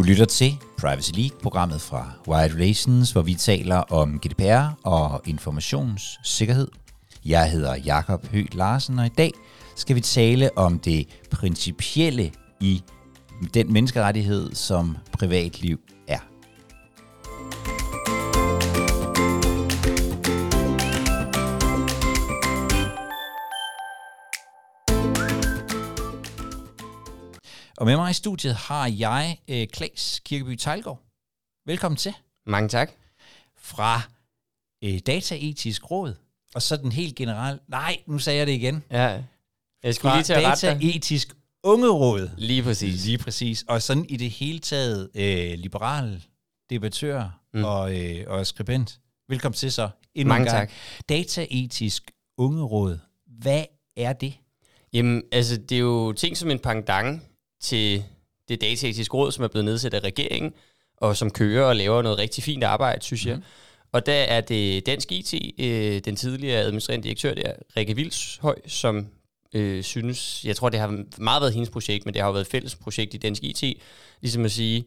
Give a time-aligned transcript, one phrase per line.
[0.00, 5.22] Du lytter til Privacy League, programmet fra Wired Relations, hvor vi taler om GDPR og
[5.26, 6.68] informationssikkerhed.
[7.24, 9.32] Jeg hedder Jakob Høgh Larsen, og i dag
[9.76, 12.82] skal vi tale om det principielle i
[13.54, 15.80] den menneskerettighed, som privatliv
[27.80, 31.02] Og med mig i studiet har jeg øh, Klaas Kirkeby Tejlgaard.
[31.66, 32.14] Velkommen til.
[32.46, 32.90] Mange tak.
[33.58, 34.02] Fra
[34.84, 36.14] øh, Dataetisk Råd.
[36.54, 37.60] Og så den helt generelt...
[37.68, 38.84] Nej, nu sagde jeg det igen.
[38.90, 39.22] Ja,
[39.82, 40.66] jeg skulle Fra lige til at rette.
[40.66, 42.30] Dataetisk Ungeråd.
[42.36, 43.04] Lige præcis.
[43.04, 43.64] Lige præcis.
[43.68, 46.24] Og sådan i det hele taget øh, liberal
[46.70, 47.64] debattør mm.
[47.64, 49.00] Og, øh, og skribent.
[49.28, 49.88] Velkommen til så.
[50.14, 50.68] Endnu Mange en gang.
[50.68, 50.76] tak.
[51.08, 52.98] Dataetisk Ungeråd.
[53.26, 53.64] Hvad
[53.96, 54.34] er det?
[54.92, 57.22] Jamen, altså, det er jo ting som en pendant
[57.60, 58.04] til
[58.48, 60.52] det dataetiske råd, som er blevet nedsat af regeringen,
[60.96, 63.38] og som kører og laver noget rigtig fint arbejde, synes jeg.
[63.92, 69.06] Og der er det Dansk IT, øh, den tidligere administrerende direktør der, Rikke Vilshøj, som
[69.54, 72.44] øh, synes, jeg tror, det har meget været hendes projekt, men det har jo været
[72.44, 73.62] et fælles projekt i Dansk IT,
[74.20, 74.84] ligesom at sige,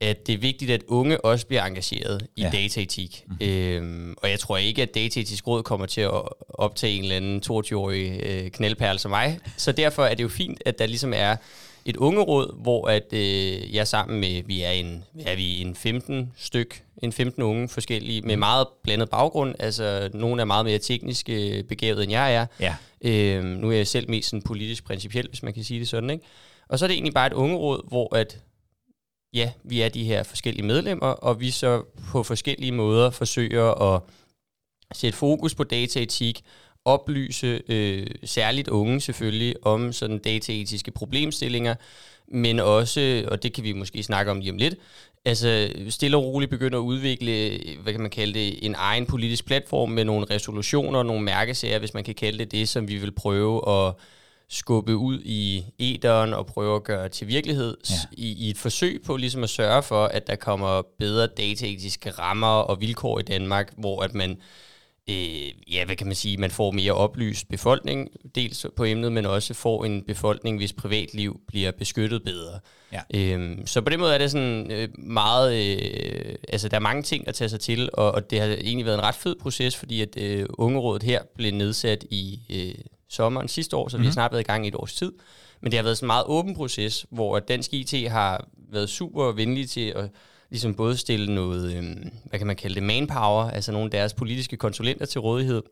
[0.00, 2.50] at det er vigtigt, at unge også bliver engageret i Ja.
[2.54, 2.62] ja.
[2.62, 3.24] dataetik.
[3.26, 3.46] Mm-hmm.
[3.48, 7.42] Øhm, og jeg tror ikke, at Dataetisk Råd kommer til at optage en eller anden
[7.52, 9.38] 22-årig øh, knaldperle som mig.
[9.56, 11.36] Så derfor er det jo fint, at der ligesom er
[11.84, 16.32] et ungeråd, hvor at øh, jeg sammen med, vi er en, er vi en 15
[16.36, 19.54] styk, en 15 unge forskellige, med meget blandet baggrund.
[19.58, 22.46] Altså, nogle er meget mere teknisk øh, begavet, end jeg er.
[22.60, 22.76] Ja.
[23.04, 26.10] Øh, nu er jeg selv mest sådan politisk principiel, hvis man kan sige det sådan,
[26.10, 26.24] ikke?
[26.68, 28.38] Og så er det egentlig bare et ungeråd, hvor at,
[29.34, 34.02] ja, vi er de her forskellige medlemmer, og vi så på forskellige måder forsøger at
[34.92, 36.42] sætte fokus på dataetik,
[36.84, 41.74] oplyse øh, særligt unge selvfølgelig om sådan dataetiske problemstillinger,
[42.28, 44.74] men også, og det kan vi måske snakke om lige om lidt,
[45.24, 49.46] altså stille og roligt begynde at udvikle, hvad kan man kalde det, en egen politisk
[49.46, 53.12] platform med nogle resolutioner, nogle mærkesager, hvis man kan kalde det det, som vi vil
[53.12, 53.94] prøve at
[54.48, 57.94] skubbe ud i æderen og prøve at gøre til virkelighed Ja.
[58.12, 62.46] i, i et forsøg på ligesom at sørge for, at der kommer bedre dataetiske rammer
[62.60, 64.36] og vilkår i Danmark, hvor at man
[65.10, 69.26] øh, ja, hvad kan man sige, man får mere oplyst befolkning, dels på emnet, men
[69.26, 72.60] også får en befolkning, hvis privatliv bliver beskyttet bedre.
[72.92, 73.00] Ja.
[73.14, 77.02] Øhm, så på den måde er det sådan øh, meget, øh, altså der er mange
[77.02, 79.76] ting at tage sig til, og, og det har egentlig været en ret fed proces,
[79.76, 84.12] fordi at øh, Ungerådet her blev nedsat i øh, sommeren sidste år, så vi har
[84.12, 85.12] snart været i gang i et års tid.
[85.60, 89.32] Men det har været sådan en meget åben proces, hvor Dansk IT har været super
[89.32, 90.10] venlige til at
[90.50, 94.14] ligesom både stille noget, øhm, hvad kan man kalde det, manpower, altså nogle af deres
[94.14, 95.62] politiske konsulenter til rådighed,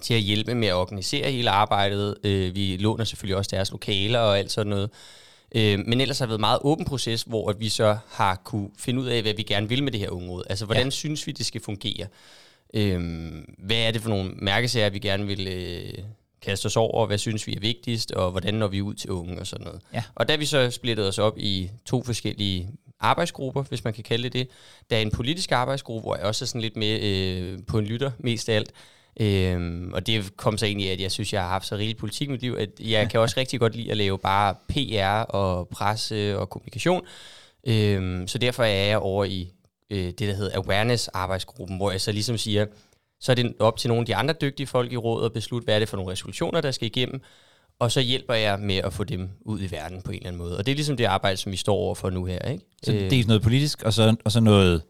[0.00, 2.16] til at hjælpe med at organisere hele arbejdet.
[2.24, 4.90] Øh, vi låner selvfølgelig også deres lokaler og alt sådan noget.
[5.54, 8.40] Øh, men ellers har det været en meget åben proces, hvor at vi så har
[8.44, 10.42] kunne finde ud af, hvad vi gerne vil med det her ungeråd.
[10.50, 10.90] Altså, hvordan Ja.
[10.90, 12.06] synes vi, det skal fungere?
[12.74, 16.04] Øhm, hvad er det for nogle mærkesager, vi gerne vil øh,
[16.42, 17.06] kaste os over?
[17.06, 18.12] Hvad synes vi er vigtigst?
[18.12, 19.80] Og hvordan når vi ud til unge og sådan noget?
[19.94, 20.02] Ja.
[20.14, 22.68] Og der vi så splittet os op i to forskellige
[23.00, 24.48] arbejdsgrupper, hvis man kan kalde det det.
[24.90, 27.84] Der er en politisk arbejdsgruppe, hvor jeg også er sådan lidt med øh, på en
[27.84, 28.72] lytter, mest af alt.
[29.20, 31.98] Øhm, og det kom så egentlig af, at jeg synes, jeg har haft så rigeligt
[31.98, 35.30] politik i mit liv, at jeg kan også rigtig godt lide at lave bare PR
[35.34, 37.02] og presse og kommunikation.
[37.66, 39.52] Øhm, så derfor er jeg over i
[39.90, 42.66] øh, det, der hedder Awareness-arbejdsgruppen, hvor jeg så ligesom siger,
[43.20, 45.64] så er det op til nogle af de andre dygtige folk i rådet at beslutte,
[45.64, 47.22] hvad er det for nogle resolutioner, der skal igennem,
[47.80, 50.42] og så hjælper jeg med at få dem ud i verden på en eller anden
[50.42, 50.58] måde.
[50.58, 52.38] Og det er ligesom det arbejde, som vi står over for nu her.
[52.48, 52.64] Ikke?
[52.82, 54.82] Så Øh, det er noget politisk, og så, og så noget,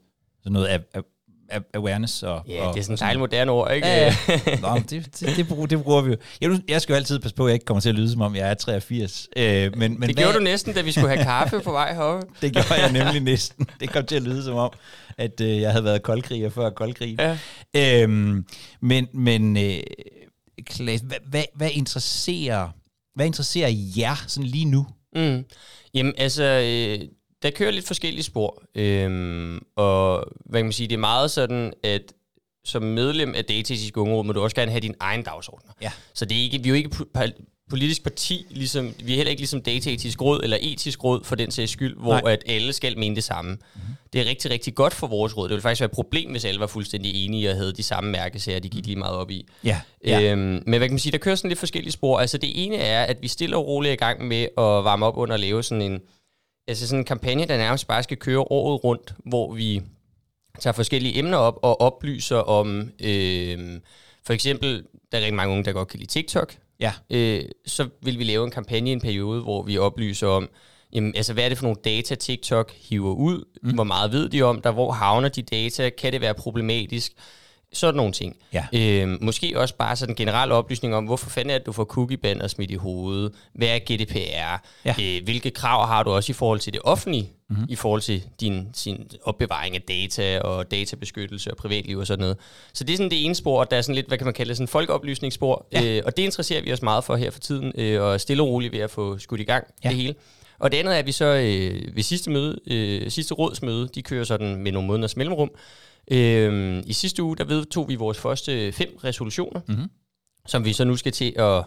[0.42, 1.00] så noget a- a-
[1.50, 2.22] a- awareness.
[2.22, 3.86] Og, Ja, og, det er sådan et dejligt moderne ord, ikke?
[3.88, 4.40] Ja, ja.
[4.60, 6.16] Nå, men det, det, det, bruger, det bruger vi jo.
[6.40, 8.20] Jeg, jeg skal jo altid passe på, at jeg ikke kommer til at lyde, som
[8.20, 9.28] om jeg er 83.
[9.36, 9.44] Øh,
[9.76, 12.26] men, men det hvad- gjorde du næsten, da vi skulle have kaffe på vej heroppe.
[12.42, 13.66] Det gjorde jeg nemlig næsten.
[13.80, 14.70] Det kom til at lyde som om,
[15.18, 17.18] at øh, jeg havde været koldkriger før koldkrigen.
[17.74, 18.02] Ja.
[18.02, 18.44] Øhm,
[18.80, 19.80] men, men øh,
[20.66, 22.68] Klaas, hvad, hvad, hvad, interesserer,
[23.14, 24.86] hvad interesserer jer sådan lige nu?
[25.16, 25.44] Mm.
[25.94, 27.08] Jamen, altså, øh,
[27.42, 28.62] der kører lidt forskellige spor.
[28.74, 32.02] Øhm, og hvad kan man sige, det er meget sådan, at
[32.64, 35.72] som medlem af Dataetisk Ungeråd må du også gerne have din egen dagsordner.
[35.82, 35.92] Ja.
[36.14, 36.90] Så det er ikke, vi er jo ikke
[37.70, 41.50] politisk parti, ligesom, vi er heller ikke ligesom Dataetisk Råd eller Etisk Råd for den
[41.50, 42.32] sags skyld, hvor Nej.
[42.32, 43.50] at alle skal mene det samme.
[43.52, 43.89] Mm-hmm.
[44.12, 45.48] Det er rigtig, rigtig godt for vores råd.
[45.48, 48.10] Det ville faktisk være et problem, hvis alle var fuldstændig enige og havde de samme
[48.10, 49.46] mærkesager, de gik lige meget op i.
[49.64, 50.32] Ja, ja.
[50.32, 52.18] Øhm, men hvad kan man sige, der kører sådan lidt forskellige spor.
[52.18, 55.06] Altså det ene er, at vi stille og roligt er i gang med at varme
[55.06, 56.00] op under at lave sådan en,
[56.68, 59.82] altså sådan en kampagne, der nærmest bare skal køre året rundt, hvor vi
[60.58, 63.80] tager forskellige emner op og oplyser om, øh,
[64.26, 66.56] for eksempel, der er rigtig mange unge, der godt kan lide TikTok.
[66.80, 66.92] Ja.
[67.10, 70.48] Øh, så vil vi lave en kampagne i en periode, hvor vi oplyser om,
[70.92, 73.44] jamen, altså, hvad er det for nogle data, TikTok hiver ud?
[73.62, 73.70] Mm.
[73.74, 74.70] Hvor meget ved de om der?
[74.70, 75.90] Hvor havner de data?
[75.90, 77.12] Kan det være problematisk?
[77.72, 78.36] Sådan nogle ting.
[78.52, 78.64] Ja.
[78.72, 81.84] Øh, måske også bare sådan en generel oplysning om, hvorfor fanden er det, du får
[81.84, 83.32] cookie-banner smidt i hovedet?
[83.54, 84.62] Hvad er GDPR?
[84.84, 84.94] Ja.
[85.02, 87.22] Øh, hvilke krav har du også i forhold til det offentlige?
[87.22, 87.56] Mhm.
[87.58, 87.66] Mm-hmm.
[87.68, 92.36] I forhold til din sin opbevaring af data og databeskyttelse og privatliv og sådan noget.
[92.72, 94.34] Så det er sådan det ene spor, og der er sådan lidt, hvad kan man
[94.34, 95.66] kalde det, sådan en folkeoplysningsspor.
[95.72, 95.84] Ja.
[95.84, 98.48] Øh, og det interesserer vi os meget for her for tiden, øh, og stille og
[98.48, 99.88] roligt ved at få skudt i gang Ja.
[99.88, 100.14] det hele.
[100.60, 104.02] Og det andet er, at vi så øh, ved sidste møde, øh, sidste rådsmøde, de
[104.02, 105.50] kører sådan med nogle måneders mellemrum.
[106.10, 109.90] Øh, I sidste uge, der vedtog vi vores første fem resolutioner, Mhm.
[110.46, 111.62] som vi så nu skal til at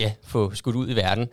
[0.00, 1.28] ja, få skudt ud i verden.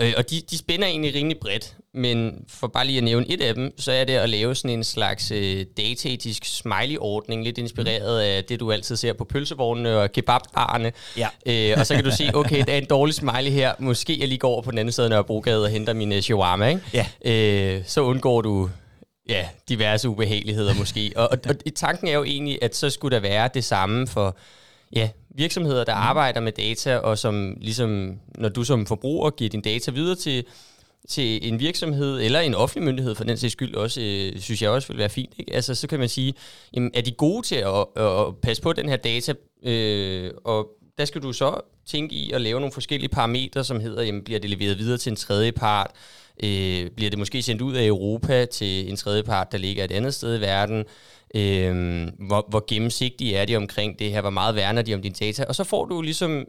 [0.00, 3.42] Øh, og de, de spænder egentlig rimelig bredt, men for bare lige at nævne et
[3.42, 8.20] af dem, så er det at lave sådan en slags øh, dataetisk smiley-ordning, lidt inspireret
[8.20, 10.92] af det, du altid ser på pølsevognene og kebabbarerne.
[11.16, 11.28] Ja.
[11.46, 14.28] Øh, og så kan du se, okay, der er en dårlig smiley her, måske jeg
[14.28, 16.80] lige går over på den anden side af Nørrebrogade og henter min øh, shawarma, ikke?
[16.92, 17.06] Ja.
[17.24, 18.70] Øh, så undgår du
[19.28, 21.12] ja, diverse ubehageligheder måske.
[21.16, 24.36] Og, og, og tanken er jo egentlig, at så skulle der være det samme for
[24.92, 26.00] ja, virksomheder, der mm.
[26.00, 30.44] arbejder med data, og som ligesom, når du som forbruger giver din data videre til,
[31.08, 34.70] til en virksomhed, eller en offentlig myndighed for den sags skyld også, øh, synes jeg
[34.70, 35.32] også vil være fint.
[35.38, 35.54] Ikke?
[35.54, 36.34] Altså, så kan man sige,
[36.74, 41.04] jamen, er de gode til at, at, passe på den her data, øh, og der
[41.04, 44.50] skal du så tænke i at lave nogle forskellige parametre, som hedder, jamen, bliver det
[44.50, 45.90] leveret videre til en tredje part,
[46.42, 49.92] øh, bliver det måske sendt ud af Europa til en tredje part, der ligger et
[49.92, 50.84] andet sted i verden,
[51.34, 55.14] øh, hvor, hvor gennemsigtige er de omkring det her, hvor meget værner de om dine
[55.20, 56.44] data, og så får du ligesom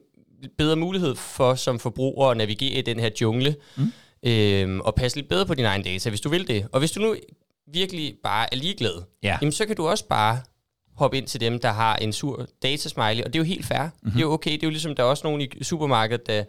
[0.58, 3.92] bedre mulighed for som forbruger at navigere i den her jungle, mm.
[4.30, 6.68] øh, og passe lidt bedre på din egen data, hvis du vil det.
[6.72, 7.16] Og hvis du nu
[7.74, 9.38] virkelig bare er ligeglad, Ja.
[9.42, 10.40] jamen, så kan du også bare
[10.96, 13.82] hoppe ind til dem, der har en sur datasmiley, og det er jo helt fair.
[13.84, 14.12] Mm-hmm.
[14.12, 16.44] Det er jo okay, det er jo ligesom, der er også nogen i supermarkedet, der,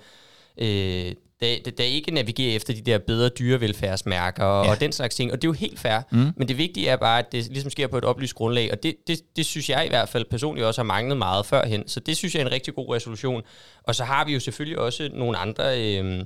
[0.58, 4.70] øh, der, der, der ikke navigerer efter de der bedre dyrevelfærdsmærker og, Ja.
[4.70, 6.00] og den slags ting, og det er jo helt fair.
[6.12, 6.30] Mm.
[6.36, 8.94] Men det vigtige er bare, at det ligesom sker på et oplyst grundlag, og det,
[9.06, 12.16] det, det synes jeg i hvert fald personligt også har manglet meget førhen, så det
[12.16, 13.42] synes jeg er en rigtig god resolution.
[13.82, 15.80] Og så har vi jo selvfølgelig også nogle andre...
[15.98, 16.20] Øh,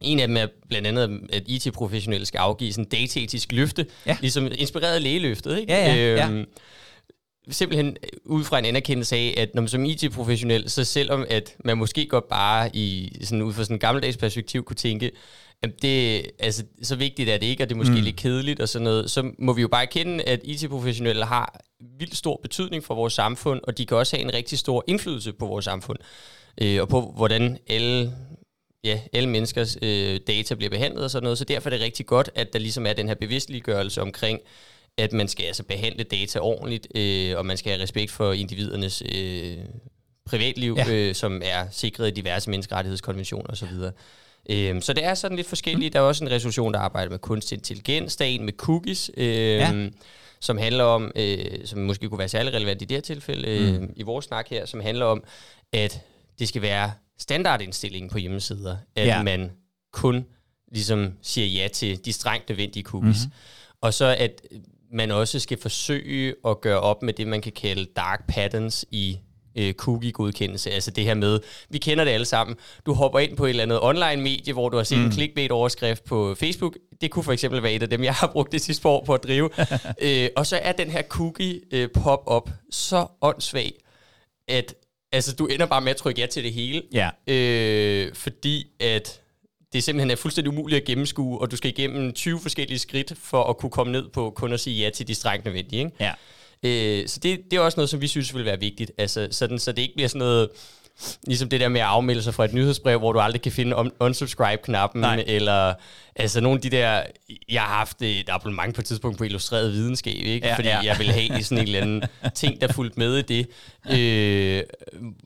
[0.00, 4.16] en af dem er blandt andet, at IT-professionelle skal afgive sådan en dataetisk løfte, Ja.
[4.20, 5.72] ligesom inspireret af lægeløftet, ikke?
[5.72, 6.42] Ja, ja, ja.
[7.50, 11.78] Simpelthen ud fra en anerkendelse af, at når man som IT-professionel, så selvom at man
[11.78, 15.10] måske godt bare i sådan ud fra sådan en gammeldags perspektiv kunne tænke,
[15.62, 18.00] at det, altså, så vigtigt er det ikke, og det er måske mm.
[18.00, 21.60] lidt kedeligt og sådan noget, så må vi jo bare erkende, at IT-professionelle har
[21.98, 25.32] vildt stor betydning for vores samfund, og de kan også have en rigtig stor indflydelse
[25.32, 25.98] på vores samfund,
[26.60, 28.12] øh, og på hvordan alle
[28.84, 32.06] ja, alle menneskers øh, data bliver behandlet og sådan noget, så derfor er det rigtig
[32.06, 34.40] godt, at der ligesom er den her bevidstliggørelse omkring,
[34.98, 39.02] at man skal altså behandle data ordentligt, øh, og man skal have respekt for individernes
[39.14, 39.56] øh,
[40.26, 40.92] privatliv, Ja.
[40.92, 43.68] øh, som er sikret i diverse menneskerettighedskonventioner osv.
[44.50, 45.92] Øh, så det er sådan lidt forskelligt.
[45.92, 49.10] Der er også en resolution, der arbejder med kunstig intelligens, der er en med cookies,
[49.16, 49.88] øh, Ja.
[50.40, 53.80] som handler om, øh, som måske kunne være særlig relevant i det her tilfælde, øh,
[53.80, 53.92] mm.
[53.96, 55.24] i vores snak her, som handler om,
[55.72, 56.00] at
[56.38, 59.22] det skal være standardindstillingen på hjemmesider, at ja.
[59.22, 59.50] man
[59.92, 60.26] kun
[60.72, 63.16] ligesom siger ja til de strengt nødvendige cookies.
[63.24, 63.32] Mm-hmm.
[63.80, 64.42] Og så at
[64.92, 69.18] man også skal forsøge at gøre op med det, man kan kalde dark patterns i
[69.58, 70.70] øh, cookie-godkendelse.
[70.70, 71.40] Altså det her med,
[71.70, 72.56] vi kender det alle sammen.
[72.86, 75.04] Du hopper ind på et eller andet online-medie, hvor du har set mm.
[75.04, 76.76] en clickbait-overskrift på Facebook.
[77.00, 79.14] Det kunne for eksempel være et af dem, jeg har brugt det sidste år på
[79.14, 79.50] at drive.
[80.02, 81.88] øh, og så er den her cookie øh,
[82.70, 83.72] så åndssvag,
[84.48, 84.74] at
[85.12, 86.82] altså, du ender bare med at trykke ja til det hele.
[86.92, 87.10] Ja.
[87.26, 89.20] Øh, fordi at
[89.72, 93.44] det simpelthen er fuldstændig umuligt at gennemskue, og du skal igennem 20 forskellige skridt for
[93.44, 95.84] at kunne komme ned på kun at sige ja til de strengt nødvendige.
[95.84, 95.96] Ikke?
[96.00, 96.12] Ja.
[96.62, 98.92] Øh, så det, det er også noget, som vi synes vil være vigtigt.
[98.98, 100.48] Altså, sådan, så det ikke bliver sådan noget,
[101.26, 103.76] ligesom det der med at afmelde sig fra et nyhedsbrev, hvor du aldrig kan finde
[103.76, 105.74] un- unsubscribe-knappen, eller
[106.16, 107.02] altså nogle af de der,
[107.48, 110.46] jeg har haft et abonnement på et tidspunkt på illustreret videnskab, ikke?
[110.46, 110.80] Ja, fordi ja.
[110.84, 112.02] jeg ville have sådan en eller anden
[112.34, 113.46] ting, der fulgte med i det,
[113.90, 114.62] øh,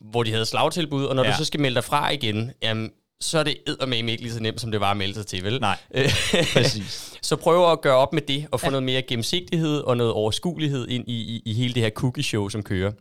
[0.01, 1.31] hvor de havde slagtilbud, og når ja.
[1.31, 2.91] du så skal melde dig fra igen, jamen,
[3.23, 5.45] så er det eddermame ikke lige så nemt, som det var at melde sig til,
[5.45, 5.61] vel?
[5.61, 6.11] Nej, Øh,
[6.53, 7.13] præcis.
[7.23, 8.71] så prøv at gøre op med det, og få ja.
[8.71, 12.63] noget mere gennemsigtighed og noget overskuelighed ind i, i, i hele det her cookie-show, som
[12.63, 12.93] kører.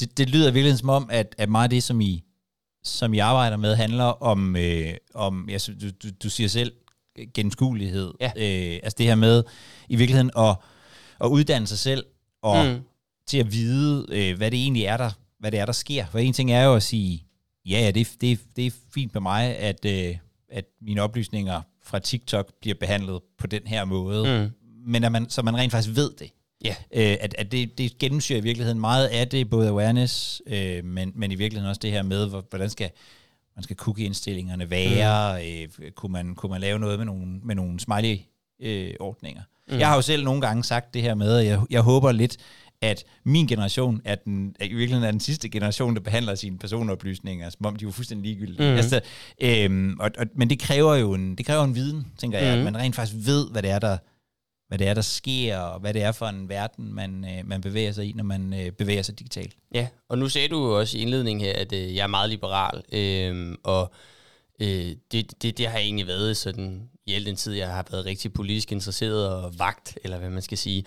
[0.00, 2.22] Det, det lyder virkelig som om, at, at meget af det, som I,
[2.84, 6.72] som I arbejder med, handler om, øh, om ja, du, du, du siger selv,
[7.34, 8.14] gennemskuelighed.
[8.20, 8.30] Ja.
[8.36, 9.42] Øh, altså det her med
[9.88, 10.56] i virkeligheden at,
[11.20, 12.04] at uddanne sig selv
[12.42, 12.66] og.
[12.66, 12.80] Mm.
[13.26, 16.06] til at vide, øh, hvad det egentlig er, der, hvad det er, der sker.
[16.10, 17.24] For en ting er jo at sige,
[17.66, 20.16] ja, ja, det, det, det er fint med mig, at, øh,
[20.48, 24.42] at mine oplysninger fra TikTok bliver behandlet på den her måde.
[24.42, 24.50] Mm.
[24.92, 26.30] Men at man, så man rent faktisk ved det.
[26.64, 26.74] Ja.
[26.94, 31.12] Øh, at at det, det gennemsyrer i virkeligheden meget af det, både awareness, øh, men,
[31.14, 32.90] men i virkeligheden også det her med, hvor- hvordan skal
[33.56, 35.42] man skal cookie-indstillingerne være,
[35.78, 35.84] mm.
[35.84, 39.42] øh, kunne, man, kunne man lave noget med nogle, med nogle smiley-ordninger.
[39.68, 39.78] Mm.
[39.78, 42.36] Jeg har jo selv nogle gange sagt det her med, at jeg, jeg håber lidt,
[42.82, 46.58] at min generation er den, er i virkeligheden er den sidste generation, der behandler sine
[46.58, 48.62] personoplysninger, som om de var fuldstændig ligegyldige.
[48.62, 48.70] Mhm.
[48.70, 48.76] Mm.
[48.76, 49.00] Altså,
[49.42, 52.66] øhm, og, og, men det kræver jo en, det kræver en viden, tænker jeg, Mhm.
[52.66, 53.98] at man rent faktisk ved, hvad det er, der,
[54.68, 57.60] hvad det er, der sker, og hvad det er for en verden, man, øh, man
[57.60, 59.56] bevæger sig i, når man øh, bevæger sig digitalt.
[59.74, 62.30] Ja, og nu sagde du jo også i indledningen her, at øh, jeg er meget
[62.30, 63.92] liberal, øh, og
[64.60, 64.68] øh,
[65.12, 68.06] det, det, det har jeg egentlig været sådan i al den tid, jeg har været
[68.06, 70.84] rigtig politisk interesseret og vagt, eller hvad man skal sige.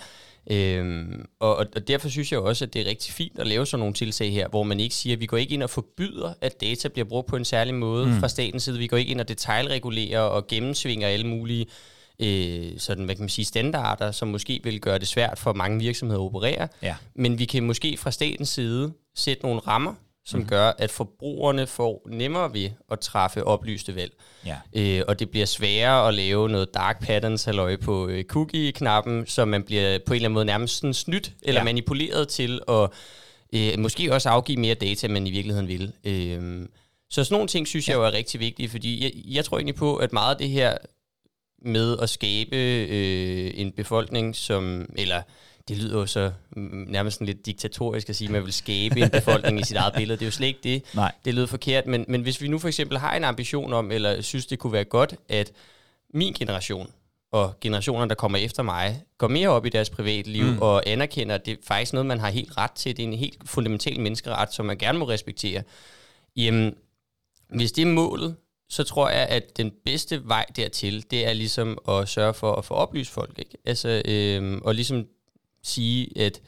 [0.52, 3.80] Øhm, og, og, derfor synes jeg også, at det er rigtig fint at lave sådan
[3.80, 6.62] nogle tiltag her, hvor man ikke siger, at vi går ikke ind og forbyder, at
[6.62, 8.20] data bliver brugt på en særlig måde mm.
[8.20, 8.78] fra statens side.
[8.78, 11.66] Vi går ikke ind og detaljregulerer og gennemsvinger alle mulige
[12.20, 15.80] øh, sådan, hvad kan man sige, standarder, som måske vil gøre det svært for mange
[15.80, 16.68] virksomheder at operere.
[16.82, 16.96] Ja.
[17.16, 19.94] Men vi kan måske fra statens side sætte nogle rammer,
[20.26, 20.48] som mm.
[20.48, 24.14] gør, at forbrugerne får nemmere ved at træffe oplyste valg.
[24.46, 24.58] Ja.
[24.74, 29.46] Øh, og det bliver sværere at lave noget dark patterns halløj på øh, cookie-knappen, så
[29.46, 31.66] man bliver på en eller anden måde nærmest sådan snydt eller Ja.
[31.66, 32.90] manipuleret til at
[33.56, 35.94] øh, måske også afgive mere data, end man i virkeligheden vil.
[36.04, 36.68] Øh,
[37.10, 39.76] så sådan nogle ting synes jeg jo er rigtig vigtige, fordi jeg, jeg tror egentlig
[39.76, 40.78] på, at meget af det her
[41.66, 45.22] med at skabe øh, en befolkning, som, eller
[45.68, 49.10] det lyder jo så nærmest sådan lidt diktatorisk at sige, at man vil skabe en
[49.10, 50.20] befolkning i sit eget billede.
[50.20, 50.84] Det er jo slet ikke det.
[50.96, 51.12] Nej.
[51.26, 54.22] Det lyder forkert, men, men hvis vi nu for eksempel har en ambition om, eller
[54.22, 55.52] synes, det kunne være godt, at
[56.14, 56.92] min generation
[57.32, 60.62] og generationer, der kommer efter mig, går mere op i deres privatliv mm.
[60.62, 62.98] og anerkender, at det er faktisk noget, man har helt ret til.
[62.98, 65.64] Det er en helt fundamental menneskeret, som man gerne må respektere.
[66.36, 66.76] Jamen,
[67.50, 68.36] hvis det er målet,
[68.70, 72.66] så tror jeg, at den bedste vej dertil, det er ligesom at sørge for at
[72.66, 73.40] få oplyst folk.
[73.40, 73.58] Ikke?
[73.66, 75.06] Altså, øhm, og ligesom
[75.64, 76.42] sige, at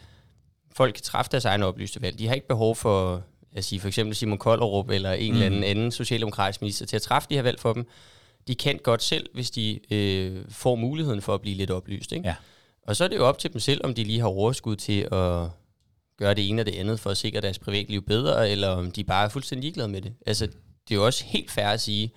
[0.75, 2.19] folk kan træffe deres egne oplyste valg.
[2.19, 3.23] De har ikke behov for,
[3.55, 5.33] at sige, for eksempel Simon Kollerup eller en mm.
[5.33, 7.87] eller anden anden socialdemokratisk minister til at træffe de her valg for dem.
[8.47, 12.11] De kan godt selv, hvis de øh, får muligheden for at blive lidt oplyst.
[12.11, 12.27] Ikke?
[12.27, 12.35] Ja.
[12.87, 15.01] Og så er det jo op til dem selv, om de lige har overskud til
[15.01, 15.49] at
[16.17, 19.03] gøre det ene og det andet for at sikre deres privatliv bedre, eller om de
[19.03, 20.13] bare er fuldstændig ligeglade med det.
[20.25, 22.11] Altså, det er jo også helt fair at sige,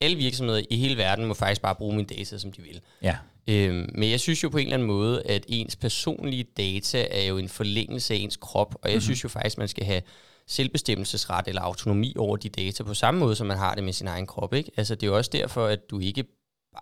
[0.00, 2.80] alle virksomheder i hele verden må faktisk bare bruge mine data, som de vil.
[3.02, 3.16] Ja.
[3.48, 7.22] Øhm, men jeg synes jo på en eller anden måde, at ens personlige data er
[7.22, 9.00] jo en forlængelse af ens krop, og jeg mm-hmm.
[9.00, 10.02] synes jo faktisk, man skal have
[10.46, 14.06] selvbestemmelsesret eller autonomi over de data på samme måde, som man har det med sin
[14.06, 14.54] egen krop.
[14.54, 14.70] Ikke?
[14.76, 16.24] Altså, det er jo også derfor, at du ikke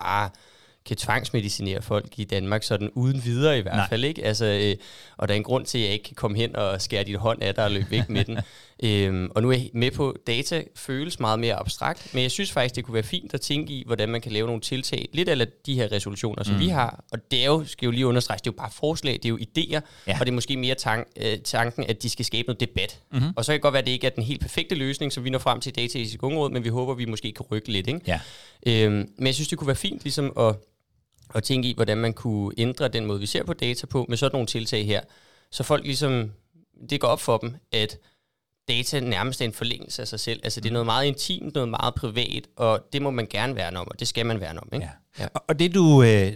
[0.01, 0.31] bare
[0.87, 3.89] kan tvangsmedicinere folk i Danmark, sådan uden videre i hvert Nej.
[3.89, 4.05] fald.
[4.05, 4.25] Ikke?
[4.25, 4.77] Altså, øh,
[5.17, 7.17] og der er en grund til, at jeg ikke kan komme hen og skære din
[7.17, 8.39] hånd af dig og løbe væk med den.
[8.83, 12.31] Øhm, og nu er jeg med på, at data føles meget mere abstrakt, men jeg
[12.31, 15.09] synes faktisk, det kunne være fint at tænke i, hvordan man kan lave nogle tiltag,
[15.13, 16.61] lidt af de her resolutioner, som mm.
[16.61, 17.05] vi har.
[17.13, 19.29] Og det er jo, skal jo lige understreges, det er jo bare forslag, det er
[19.29, 20.13] jo idéer, Ja.
[20.21, 23.01] og det er måske mere tank, øh, tanken, at de skal skabe noget debat.
[23.13, 23.29] Mm-hmm.
[23.37, 25.25] Og så kan det godt være, at det ikke er den helt perfekte løsning, som
[25.25, 27.73] vi når frem til i Dataetisk Ungeråd, men vi håber, at vi måske kan rykke
[27.73, 27.87] lidt.
[27.89, 28.01] Ikke?
[28.07, 28.21] Ja.
[28.67, 30.55] Øhm, men jeg synes, det kunne være fint ligesom at,
[31.35, 34.17] at tænke i, hvordan man kunne ændre den måde, vi ser på data på, med
[34.17, 35.01] sådan nogle tiltag her.
[35.51, 36.31] Så folk ligesom,
[36.91, 37.99] det går op for dem, at
[38.69, 40.41] data nærmest er en forlængelse af sig selv.
[40.45, 43.79] Altså det er noget meget intimt, noget meget privat, og det må man gerne værne
[43.79, 44.69] om, og det skal man værne om.
[44.73, 44.89] Ikke?
[45.19, 45.27] Ja.
[45.35, 46.03] Og, og det du...
[46.03, 46.33] Øh,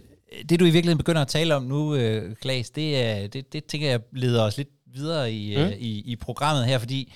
[0.49, 3.65] det du i virkeligheden begynder at tale om nu, øh, Klaas, det, er, det, det
[3.65, 5.63] tænker jeg leder os lidt videre i, mm.
[5.63, 7.13] øh, i, i programmet her, fordi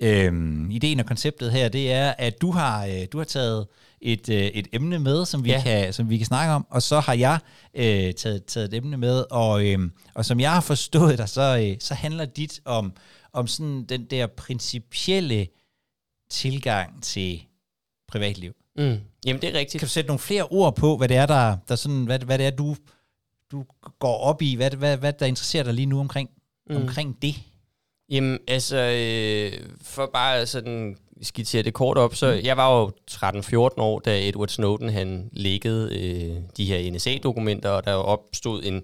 [0.00, 0.32] øh,
[0.70, 3.66] ideen og konceptet her, det er, at du har, øh, du har taget
[4.00, 5.62] et, øh, et emne med, som vi, Ja.
[5.62, 7.38] kan, som vi kan snakke om, og så har jeg
[7.74, 9.78] øh, taget, taget et emne med, og, øh,
[10.14, 12.92] og som jeg har forstået dig, så, øh, så handler dit om,
[13.32, 15.46] om sådan den der principielle
[16.30, 17.42] tilgang til
[18.08, 18.52] privatliv.
[18.76, 18.96] Mm.
[19.26, 19.80] Jamen det er rigtigt.
[19.80, 22.38] Kan du sætte nogle flere ord på, hvad det er, der, der sådan, hvad, hvad
[22.38, 22.76] det er, du,
[23.52, 23.64] du
[23.98, 26.30] går op i, hvad, hvad, hvad der interesserer dig lige nu omkring,
[26.70, 26.76] mm.
[26.76, 27.34] omkring det?
[28.10, 33.56] Jamen, altså, øh, for bare sådan skitsere det kort op, så jeg var jo 13-14
[33.76, 38.82] år, da Edward Snowden han lækkede øh, de her NSA-dokumenter, og der opstod en,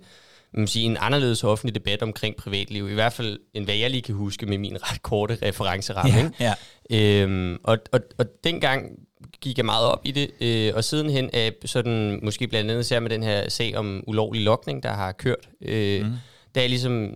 [0.53, 4.03] man sige, en anderledes offentlig debat omkring privatliv, i hvert fald end hvad jeg lige
[4.03, 6.19] kan huske med min ret korte referenceramme.
[6.19, 6.31] ikke?
[6.41, 6.55] ja.
[6.91, 8.99] Øhm, og, og, og dengang
[9.41, 13.00] gik jeg meget op i det, øh, og sidenhen er sådan, måske blandt andet ser
[13.00, 16.12] med den her sag om ulovlig lokning, der har kørt, øh, mm.
[16.55, 17.14] der er ligesom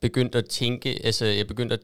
[0.00, 1.80] begyndt at tænke, altså jeg begyndte at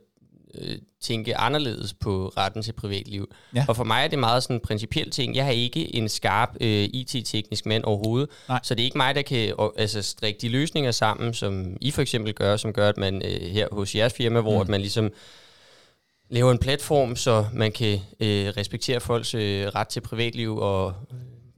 [0.59, 3.31] øh, tænke anderledes på retten til privatliv.
[3.55, 3.65] Ja.
[3.69, 5.37] Og for mig er det meget sådan en principiel ting.
[5.37, 8.61] Jeg har ikke en skarp øh, IT-teknisk mand overhovedet, Nej.
[8.63, 11.91] så det er ikke mig, der kan og, altså, strikke de løsninger sammen, som I
[11.91, 14.61] for eksempel gør, som gør, at man øh, her hos jeres firma, hvor Mm.
[14.61, 15.11] at man ligesom
[16.31, 20.95] laver en platform, så man kan øh, respektere folks øh, ret til privatliv, og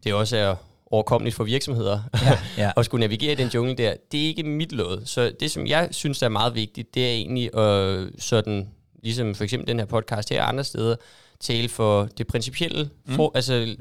[0.05, 0.55] det også er
[0.91, 2.73] overkommeligt for virksomheder Ja, ja.
[2.77, 5.03] at skulle navigere i den jungle der, det er ikke mit lod.
[5.05, 8.69] Så det, som jeg synes, der er meget vigtigt, det er egentlig at sådan,
[9.03, 10.97] ligesom for eksempel den her podcast her og andre steder,
[11.41, 13.15] tale for det principielle, mm.
[13.15, 13.77] for, altså,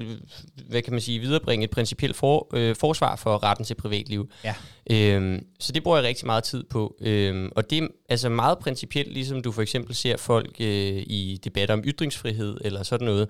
[0.69, 4.29] hvad kan man sige, viderebringe et principielt for, øh, forsvar for retten til privatliv.
[4.43, 4.55] Ja.
[4.89, 6.95] Øhm, så det bruger jeg rigtig meget tid på.
[7.01, 11.39] Øhm, og det er altså meget principielt, ligesom du for eksempel ser folk øh, i
[11.43, 13.29] debatter om ytringsfrihed eller sådan noget,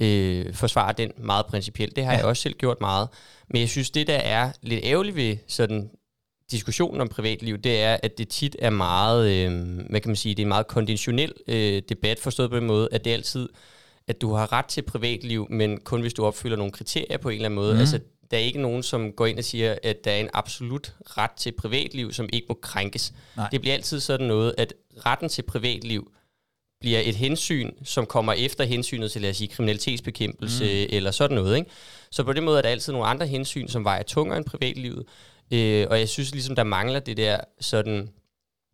[0.00, 1.96] øh, forsvare den meget principielt.
[1.96, 2.18] Det har ja.
[2.18, 3.08] jeg også selv gjort meget.
[3.50, 5.90] Men jeg synes, det der er lidt ærgerligt ved sådan
[6.50, 10.34] diskussionen om privatliv, det er, at det tit er meget, øh, hvad kan man sige,
[10.34, 13.48] det er en meget konditionel øh, debat, forstået på den måde, at det er altid,
[14.08, 17.34] at du har ret til privatliv, men kun hvis du opfylder nogle kriterier på en
[17.34, 17.74] eller anden måde.
[17.74, 17.80] Mm.
[17.80, 20.94] Altså, der er ikke nogen, som går ind og siger, at der er en absolut
[21.04, 23.12] ret til privatliv, som ikke må krænkes.
[23.36, 23.48] Nej.
[23.52, 24.74] Det bliver altid sådan noget, at
[25.06, 26.12] retten til privatliv
[26.80, 30.96] bliver et hensyn, som kommer efter hensynet til, lad os sige, kriminalitetsbekæmpelse mm.
[30.96, 31.56] eller sådan noget.
[31.56, 31.70] Ikke?
[32.10, 35.04] Så på den måde er der altid nogle andre hensyn, som vejer tungere end privatlivet.
[35.54, 38.08] Øh, og jeg synes ligesom, der mangler det der sådan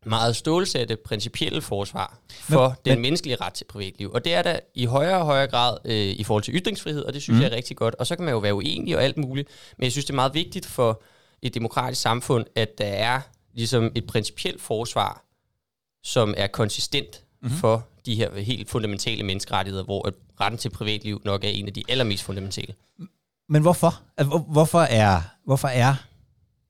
[0.07, 4.11] meget stålsatte principielle forsvar for men, den men, menneskelige ret til privatliv.
[4.13, 7.15] Og det er der i højere og højere grad øh, i forhold til ytringsfrihed, og
[7.15, 7.43] det synes mm.
[7.43, 7.95] jeg er rigtig godt.
[7.95, 10.15] Og så kan man jo være uenig og alt muligt, men jeg synes, det er
[10.17, 11.03] meget vigtigt for
[11.43, 13.21] et demokratisk samfund, at der er
[13.55, 15.25] ligesom et principielt forsvar,
[16.05, 17.59] som er konsistent mm-hmm.
[17.59, 21.83] for de her helt fundamentale menneskerettigheder, hvor retten til privatliv nok er en af de
[21.89, 22.75] allermest fundamentale.
[23.49, 24.01] Men hvorfor?
[24.17, 25.95] Altså, hvor- hvorfor er, hvorfor er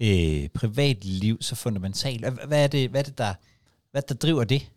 [0.00, 2.26] øh, privatliv så fundamentalt?
[2.46, 3.34] Hvad- er det, hvad er det der,
[3.90, 4.70] hvad er der driver det?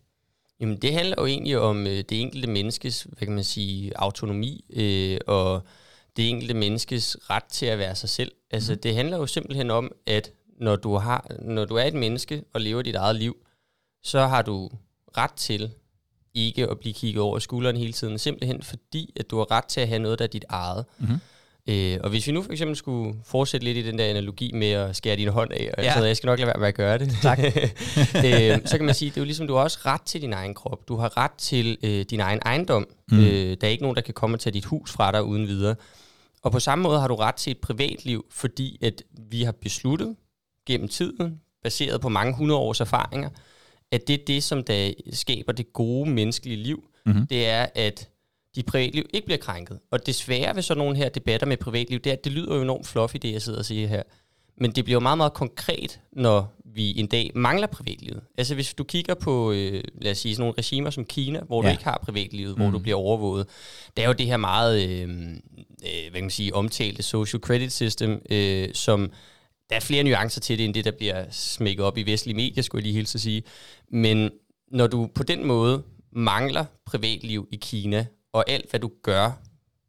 [0.60, 4.64] Jamen, det handler jo egentlig om øh, det enkelte menneskes, hvad kan man sige, autonomi
[4.70, 5.62] øh, og
[6.16, 8.32] det enkelte menneskes ret til at være sig selv.
[8.50, 8.78] Altså, mm.
[8.78, 12.60] det handler jo simpelthen om, at når du, har, når du er et menneske og
[12.60, 13.36] lever dit eget liv,
[14.02, 14.70] så har du
[15.16, 15.70] ret til
[16.34, 19.80] ikke at blive kigget over skulderen hele tiden, simpelthen fordi, at du har ret til
[19.80, 20.84] at have noget, der er dit eget.
[20.98, 21.16] Mhm.
[21.68, 24.70] Øh, og hvis vi nu for eksempel skulle fortsætte lidt i den der analogi med
[24.70, 25.88] at skære din hånd af, og Ja.
[25.88, 25.98] ja.
[25.98, 27.12] så jeg skal nok lade være med at gøre det.
[27.22, 27.38] Tak.
[28.26, 30.32] øh, så kan man sige, det er jo ligesom, du har også ret til din
[30.32, 30.88] egen krop.
[30.88, 32.86] Du har ret til øh, din egen ejendom.
[33.10, 33.18] Mm.
[33.18, 35.46] Øh, der er ikke nogen, der kan komme og tage dit hus fra dig uden
[35.48, 35.74] videre.
[36.42, 40.16] Og på samme måde har du ret til et privatliv, fordi at vi har besluttet
[40.66, 43.28] gennem tiden, baseret på mange hundrede års erfaringer,
[43.92, 46.84] at det er det, som der skaber det gode menneskelige liv.
[47.06, 47.26] Mhm.
[47.26, 48.08] Det er, at
[48.56, 49.78] dit privatliv ikke bliver krænket.
[49.90, 52.62] Og desværre ved sådan nogle her debatter med privatliv, det er, at det lyder jo
[52.62, 54.02] enormt fluffy, det jeg sidder og siger her.
[54.60, 58.20] Men det bliver jo meget, meget konkret, når vi en dag mangler privatlivet.
[58.38, 61.62] Altså hvis du kigger på, øh, lad os sige, sådan nogle regimer som Kina, hvor
[61.62, 61.68] ja.
[61.68, 61.72] Ja.
[61.72, 62.72] du ikke har privatlivet, hvor Mm.
[62.72, 63.46] du bliver overvåget.
[63.96, 65.08] Der er jo det her meget, øh, øh,
[65.80, 69.10] hvad kan man sige, omtalte social credit system, øh, som
[69.70, 72.62] der er flere nuancer til det, end det, der bliver smækket op i vestlige medier,
[72.62, 73.42] skulle jeg lige hilse at sige.
[73.90, 74.30] Men
[74.72, 79.30] når du på den måde mangler privatliv i Kina, og alt, hvad du gør,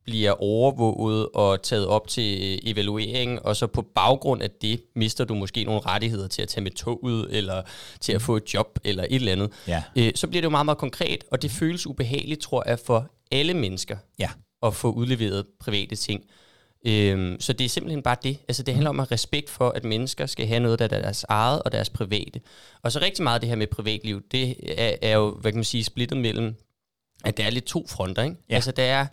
[0.03, 5.25] bliver overvåget og taget op til øh, evaluering, og så på baggrund af det mister
[5.25, 7.62] du måske nogle rettigheder til at tage med toget, eller
[7.99, 9.51] til at få et job, eller et eller andet.
[9.67, 9.84] Ja.
[9.95, 13.08] Øh, så bliver det jo meget, meget konkret, og det føles ubehageligt, tror jeg, for
[13.31, 14.29] alle mennesker Ja.
[14.63, 16.23] at få udleveret private ting.
[16.88, 18.38] Øhm, så det er simpelthen bare det.
[18.47, 21.25] Altså det handler om at respekt for, at mennesker skal have noget, der er deres
[21.29, 22.41] eget og deres private.
[22.84, 25.58] Og så rigtig meget af det her med privatliv, det er, er jo, hvad kan
[25.58, 26.55] man sige, splittet mellem,
[27.23, 28.23] at der er lidt to fronter.
[28.23, 28.36] Ikke?
[28.49, 28.56] Ja.
[28.56, 29.08] Altså der er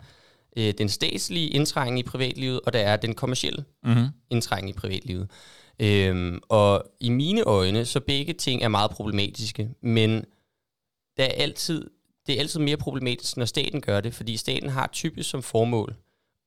[0.57, 4.07] øh, den statslige indtrængen i privatlivet, og der er den kommercielle Mm-hmm.
[4.29, 5.29] indtrængen i privatlivet.
[5.79, 10.25] Øhm, og i mine øjne, så begge ting er meget problematiske, men
[11.17, 11.89] der er altid,
[12.27, 15.95] det er altid mere problematisk, når staten gør det, fordi staten har typisk som formål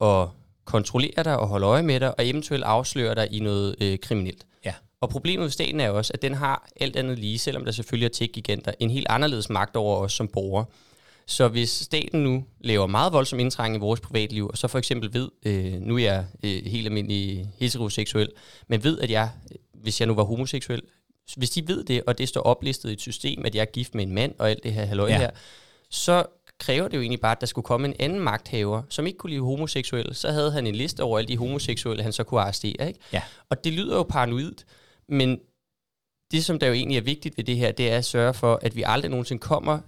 [0.01, 0.29] at
[0.65, 4.47] kontrollere dig og holde øje med dig, og eventuelt afsløre dig i noget øh, kriminelt.
[4.65, 4.75] Ja.
[5.01, 8.07] Og problemet ved staten er også, at den har alt andet lige, selvom der selvfølgelig
[8.07, 10.65] er tech-giganter, en helt anderledes magt over os som borgere.
[11.29, 15.13] Så hvis staten nu laver meget voldsom indtrængen i vores privatliv, og så for eksempel
[15.15, 18.29] ved, øh, nu er jeg øh, helt almindelig heteroseksuel,
[18.69, 19.31] men ved, at jeg,
[19.75, 20.83] hvis jeg nu var homoseksuel,
[21.37, 23.95] hvis de ved det, og det står oplistet i et system, at jeg er gift
[23.95, 25.15] med en mand, og alt det her halløj Ja.
[25.15, 25.19] ja.
[25.21, 25.31] her,
[25.91, 26.27] så
[26.59, 29.31] kræver det jo egentlig bare, at der skulle komme en anden magthaver, som ikke kunne
[29.31, 30.15] lide homoseksuelle.
[30.15, 32.89] Så havde han en liste over alle de homoseksuelle, han så kunne arrestere.
[32.89, 33.01] Ikke?
[33.13, 33.23] Ja.
[33.49, 34.55] Og det lyder jo paranoid,
[35.09, 35.39] men
[36.31, 38.59] det, som der jo egentlig er vigtigt ved det her, det er at sørge for,
[38.63, 39.79] at vi aldrig nogensinde kommer,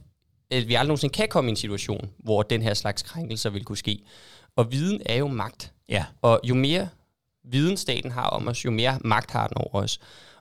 [0.50, 3.64] at vi aldrig nogensinde kan komme i en situation, hvor den her slags krænkelser vil
[3.64, 4.02] kunne ske.
[4.56, 5.72] Og viden er jo magt.
[5.88, 6.04] Ja.
[6.22, 6.88] Og jo mere
[7.44, 10.00] viden staten har om os, jo mere magt har den over os.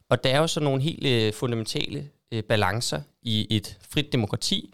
[0.09, 4.73] Og der er jo så nogle helt øh, fundamentale øh, balancer i et frit demokrati,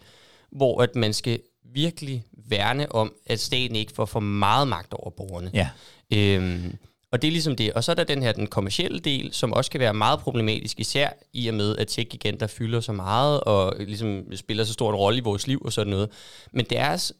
[0.52, 1.40] hvor at man skal
[1.74, 5.50] virkelig værne om, at staten ikke får for meget magt over borgerne.
[5.54, 5.68] Ja.
[6.12, 6.76] Øhm,
[7.14, 7.72] og det er ligesom det.
[7.72, 10.80] Og så er der den her den kommercielle del, som også kan være meget problematisk,
[10.80, 14.96] især i og med, at tech-giganter fylder så meget, og ligesom spiller så stor en
[14.96, 16.08] rolle i vores liv og sådan noget.
[16.52, 17.12] Men deres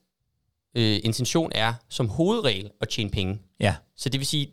[0.76, 3.38] øh, intention er som hovedregel at tjene penge.
[3.60, 3.74] Ja.
[3.96, 4.48] Så det vil sige,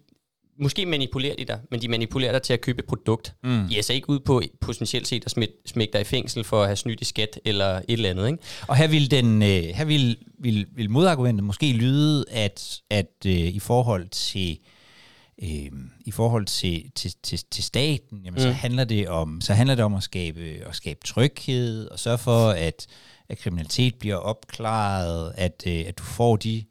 [0.60, 3.34] måske manipulerer de dig, men de manipulerer dig til at købe et produkt.
[3.44, 3.50] Mm.
[3.50, 5.32] De er altså ikke ude på potentielt set at
[5.66, 8.28] smække, dig i fængsel for at have snydt i skat eller et eller andet.
[8.28, 8.40] Ikke?
[8.68, 13.34] Og her vil, den, øh, her vil, vil, vil modargumentet måske lyde, at, at øh,
[13.34, 14.81] i forhold til øh,
[16.06, 18.42] i forhold til, til, til, til staten, jamen, mm.
[18.42, 22.18] så handler det om så handler det om at skabe at skabe tryghed og sørge
[22.18, 22.88] for at
[23.30, 26.64] at kriminalitet bliver opklaret, at øh, at du får de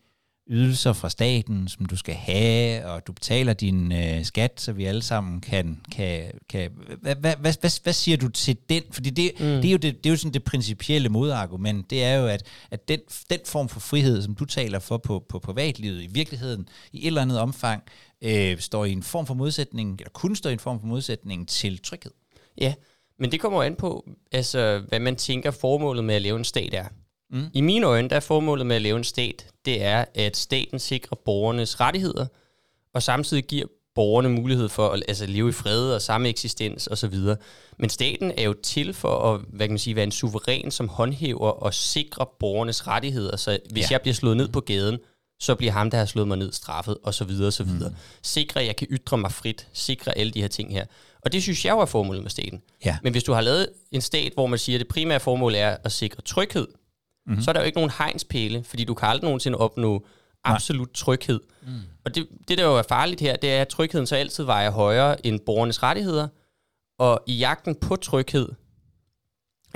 [0.50, 4.84] ydelser fra staten, som du skal have, og du betaler din øh, skat, så vi
[4.84, 5.80] alle sammen kan...
[5.92, 8.82] kan, kan hvad, hvad, hvad, hvad, hvad siger du til den?
[8.90, 9.46] Fordi det, mm.
[9.46, 12.42] det, er jo det, det er jo sådan det principielle modargument, det er jo, at,
[12.70, 16.68] at den, den form for frihed, som du taler for på, på privatlivet, i virkeligheden,
[16.92, 17.82] i et eller andet omfang,
[18.24, 21.48] øh, står i en form for modsætning, eller kun står i en form for modsætning
[21.48, 22.12] til tryghed.
[22.58, 22.74] Ja,
[23.18, 26.74] men det kommer an på, altså, hvad man tænker formålet med at lave en stat
[26.74, 26.84] er.
[27.30, 27.46] Mm.
[27.54, 30.78] I mine øjne, der er formålet med at lave en stat, det er, at staten
[30.78, 32.26] sikrer borgernes rettigheder,
[32.94, 37.14] og samtidig giver borgerne mulighed for at altså, leve i fred og samme eksistens osv.
[37.78, 40.88] Men staten er jo til for at hvad kan man sige, være en suveræn, som
[40.88, 43.36] håndhæver og sikrer borgernes rettigheder.
[43.36, 43.94] Så hvis ja.
[43.94, 44.98] jeg bliver slået ned på gaden,
[45.40, 47.88] så bliver ham, der har slået mig ned, straffet, og så videre, og så videre.
[47.88, 47.96] Mm.
[48.22, 49.66] Sikre, at jeg kan ytre mig frit.
[49.72, 50.84] Sikre alle de her ting her.
[51.24, 52.62] Og det synes jeg jo er formålet med staten.
[52.84, 52.98] Ja.
[53.02, 55.76] Men hvis du har lavet en stat, hvor man siger, at det primære formål er
[55.84, 56.68] at sikre tryghed,
[57.26, 57.42] mm-hmm.
[57.42, 60.06] så er der jo ikke nogen hegnspæle, fordi du kan aldrig nogensinde opnå
[60.44, 60.94] absolut Nej.
[60.94, 61.40] tryghed.
[61.62, 61.68] Mm.
[62.04, 64.70] Og det, det, der jo er farligt her, det er, at trygheden så altid vejer
[64.70, 66.28] højere end borgernes rettigheder,
[66.98, 68.48] og i jagten på tryghed,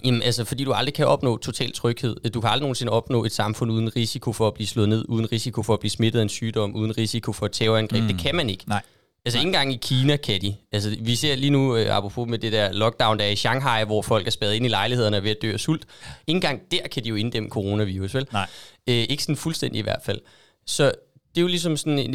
[0.05, 2.31] Jamen, altså, fordi du aldrig kan opnå total tryghed.
[2.31, 5.33] Du kan aldrig nogensinde opnå et samfund uden risiko for at blive slået ned, uden
[5.33, 8.03] risiko for at blive smittet af en sygdom, uden risiko for et terrorangreb.
[8.03, 8.09] Mm.
[8.09, 8.65] Det kan man ikke.
[8.67, 8.83] Nej.
[9.25, 10.55] Altså ikke engang i Kina kan de.
[10.73, 13.85] Altså vi ser lige nu, uh, apropos med det der lockdown, der er i Shanghai,
[13.85, 15.83] hvor folk er spadet ind i lejlighederne og er ved at dø af sult.
[16.27, 18.27] Ikke engang der kan de jo inddæmme coronavirus, vel?
[18.33, 18.47] Nej.
[18.91, 20.21] Uh, ikke sådan fuldstændig i hvert fald.
[20.67, 22.13] Så det er jo ligesom sådan,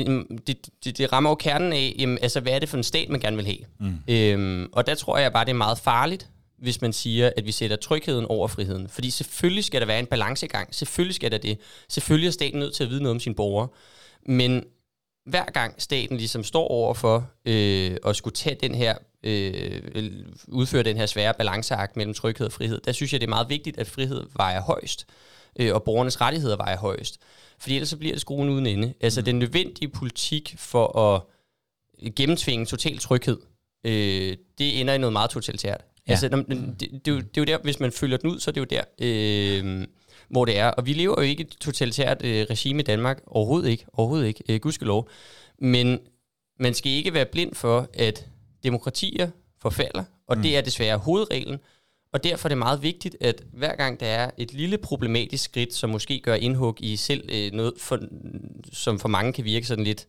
[0.48, 3.10] det, det, det rammer jo kernen af, jamen, altså hvad er det for en stat,
[3.10, 3.58] man gerne vil have?
[3.80, 3.98] Mm.
[4.08, 6.28] Øhm, og der tror jeg bare, det er meget farligt,
[6.62, 8.90] hvis man siger, at vi sætter trygheden over friheden.
[8.90, 10.76] Fordi selvfølgelig skal der være en balancegang.
[10.76, 11.60] Selvfølgelig skal der det.
[11.90, 13.68] Selvfølgelig er staten nødt til at vide noget om sine borgere.
[14.26, 14.64] Men
[15.26, 19.82] hver gang staten ligesom står over for øh, at skulle tage den her, øh,
[20.48, 23.50] udføre den her svære balanceakt mellem tryghed og frihed, der synes jeg, det er meget
[23.50, 25.06] vigtigt, at frihed vejer højst,
[25.60, 27.20] øh, og borgernes rettigheder vejer højst.
[27.60, 28.94] Fordi ellers så bliver det skruen uden ende.
[29.02, 29.26] Altså mm.
[29.26, 31.22] den nødvendige politik for at
[32.16, 33.38] gennemtvinge total tryghed,
[33.84, 35.86] øh, det ender i noget meget totalitært.
[36.10, 36.14] Ja.
[36.14, 36.46] Altså, det,
[36.80, 38.84] det, det, er jo der, hvis man følger den ud, så er det jo der,
[39.02, 39.88] øh,
[40.30, 40.68] hvor det er.
[40.68, 43.22] Og vi lever jo ikke et totalitært øh, regime i Danmark.
[43.28, 43.86] Overhovedet ikke.
[43.94, 44.44] Overhovedet ikke.
[44.50, 45.10] Øh, gudskelov.
[45.60, 46.00] Men
[46.60, 48.28] man skal ikke være blind for, at
[48.64, 49.30] demokratier
[49.62, 50.44] forfalder, og mm.
[50.44, 51.60] det er desværre hovedreglen.
[52.14, 55.74] Og derfor er det meget vigtigt, at hver gang der er et lille problematisk skridt,
[55.74, 58.00] som måske gør indhug i selv øh, noget, for,
[58.74, 60.08] som for mange kan virke sådan lidt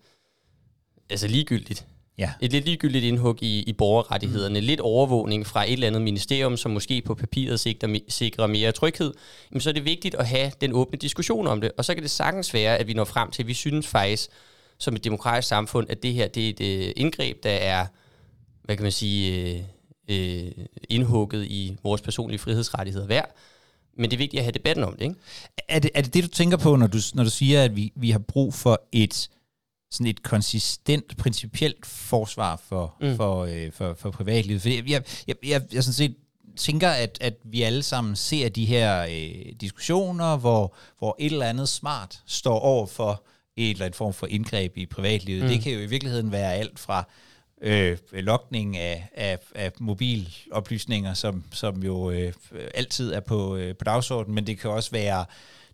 [1.10, 1.86] altså ligegyldigt,
[2.18, 2.32] Ja.
[2.40, 4.66] Et lidt ligegyldigt indhug i, i borgerrettighederne, mm.
[4.66, 9.12] lidt overvågning fra et eller andet ministerium, som måske på papiret sikrer, sikrer mere tryghed,
[9.50, 11.72] jamen, så er det vigtigt at have den åbne diskussion om det.
[11.78, 14.30] Og så kan det sagtens være, at vi når frem til, at vi synes faktisk,
[14.78, 17.86] som et demokratisk samfund, at det her det er et øh, indgreb, der er,
[18.62, 19.60] hvad kan man sige, øh,
[20.08, 20.52] øh,
[20.88, 23.34] indhugget i vores personlige frihedsrettigheder værd.
[23.96, 25.14] Men det er vigtigt at have debatten om det, ikke?
[25.68, 27.92] Er det er det, det du tænker på, når du, når du siger, at vi,
[27.96, 29.30] vi har brug for et
[29.90, 33.16] sådan et konsistent, principielt forsvar for, mm.
[33.16, 34.62] for, øh, for, for privatlivet.
[34.62, 36.14] For jeg, jeg, jeg, jeg, jeg sådan set
[36.56, 41.46] tænker, at, at vi alle sammen ser de her øh, diskussioner, hvor, hvor et eller
[41.46, 43.24] andet smart står over for
[43.56, 45.42] et eller andet form for indgreb i privatlivet.
[45.42, 45.48] Mm.
[45.48, 47.08] Det kan jo i virkeligheden være alt fra
[47.62, 52.32] øh, lokning af, af, af mobiloplysninger, som, som jo øh,
[52.74, 55.24] altid er på, øh, på dagsordenen, men det kan også være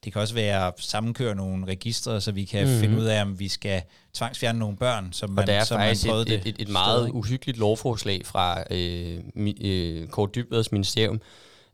[0.04, 2.80] det kan også være sammenkøre nogle registre, så vi kan mm.
[2.80, 3.82] finde ud af, om vi skal
[4.14, 6.68] tvangsfjerne nogle børn, som man, og der er som faktisk man et, et, et, et
[6.68, 9.20] meget sted, uhyggeligt lovforslag fra øh,
[9.60, 11.20] øh, Kort Dybvads ministerium,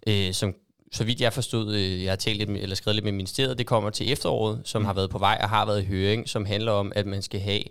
[0.06, 0.54] øh, som
[0.92, 3.58] så vidt jeg forstod, øh, jeg har talt lidt med, eller skrevet lidt med ministeriet,
[3.58, 4.86] det kommer til efteråret, som mm.
[4.86, 7.40] har været på vej og har været i høring, som handler om, at man skal
[7.40, 7.62] have,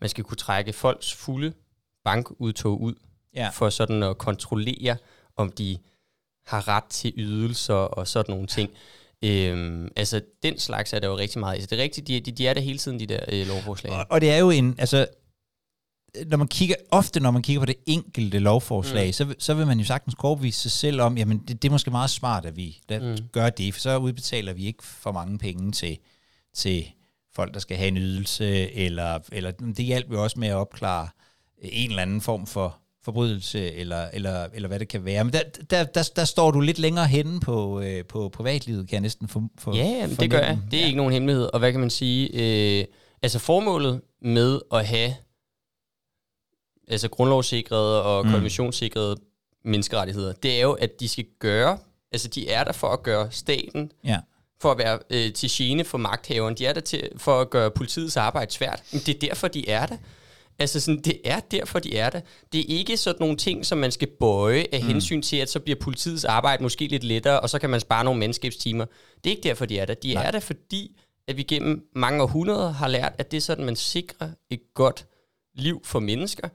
[0.00, 1.52] man skal kunne trække folks fulde
[2.04, 2.94] bankudtog ud,
[3.34, 3.48] ja.
[3.48, 4.96] for sådan at kontrollere,
[5.36, 5.78] om de
[6.46, 8.70] har ret til ydelser og sådan nogle ting.
[9.24, 11.54] Øhm, altså, den slags er der jo rigtig meget.
[11.54, 13.92] Altså, det er rigtigt, de, de, de er der hele tiden, de der øh, lovforslag.
[13.92, 15.06] Og, og det er jo en, altså,
[16.26, 19.12] når man kigger, ofte når man kigger på det enkelte lovforslag, mm.
[19.12, 21.90] så, så vil man jo sagtens overbevise sig selv om, jamen det, det er måske
[21.90, 23.28] meget smart, at vi der mm.
[23.32, 25.98] gør det, for så udbetaler vi ikke for mange penge til,
[26.54, 26.86] til
[27.34, 31.08] folk, der skal have en ydelse, eller, eller det hjælper jo også med at opklare
[31.62, 35.24] en eller anden form for forbrydelse, eller, eller, eller hvad det kan være.
[35.24, 38.94] Men der, der, der, der står du lidt længere henne på, øh, på privatlivet, kan
[38.94, 40.58] jeg næsten få for, Ja, jamen, det gør jeg.
[40.70, 40.86] Det er ja.
[40.86, 41.44] ikke nogen hemmelighed.
[41.52, 42.30] Og hvad kan man sige?
[42.80, 42.84] Øh,
[43.22, 45.14] altså formålet med at have
[46.88, 48.32] altså grundlovssikrede og mm.
[48.32, 49.16] konventionssikrede
[49.64, 51.78] menneskerettigheder, det er jo, at de skal gøre,
[52.12, 54.18] altså de er der for at gøre staten, Ja.
[54.60, 57.70] for at være øh, til gene for magthaveren, de er der til, for at gøre
[57.70, 58.82] politiets arbejde svært.
[58.92, 59.96] Men det er derfor, de er der.
[60.62, 62.20] Altså sådan, det er derfor, de er der.
[62.52, 64.86] Det er ikke sådan nogle ting, som man skal bøje af mm.
[64.86, 68.04] hensyn til, at så bliver politiets arbejde måske lidt lettere, og så kan man spare
[68.04, 68.84] nogle mandskabstimer.
[69.24, 69.94] Det er ikke derfor, de er der.
[69.94, 70.26] De Nej.
[70.26, 70.96] er der, fordi
[71.26, 75.06] at vi gennem mange århundreder har lært, at det er sådan, man sikrer et godt
[75.54, 76.48] liv for mennesker,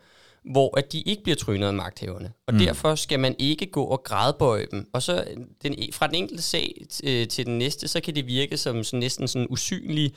[0.52, 2.32] hvor at de ikke bliver trynet af magthaverne.
[2.48, 2.60] Og mm.
[2.60, 4.90] derfor skal man ikke gå og grædbøje dem.
[4.94, 5.26] Og så
[5.64, 9.00] den, fra den enkelte sag øh, til den næste, så kan det virke som sådan,
[9.00, 10.14] næsten sådan usynlig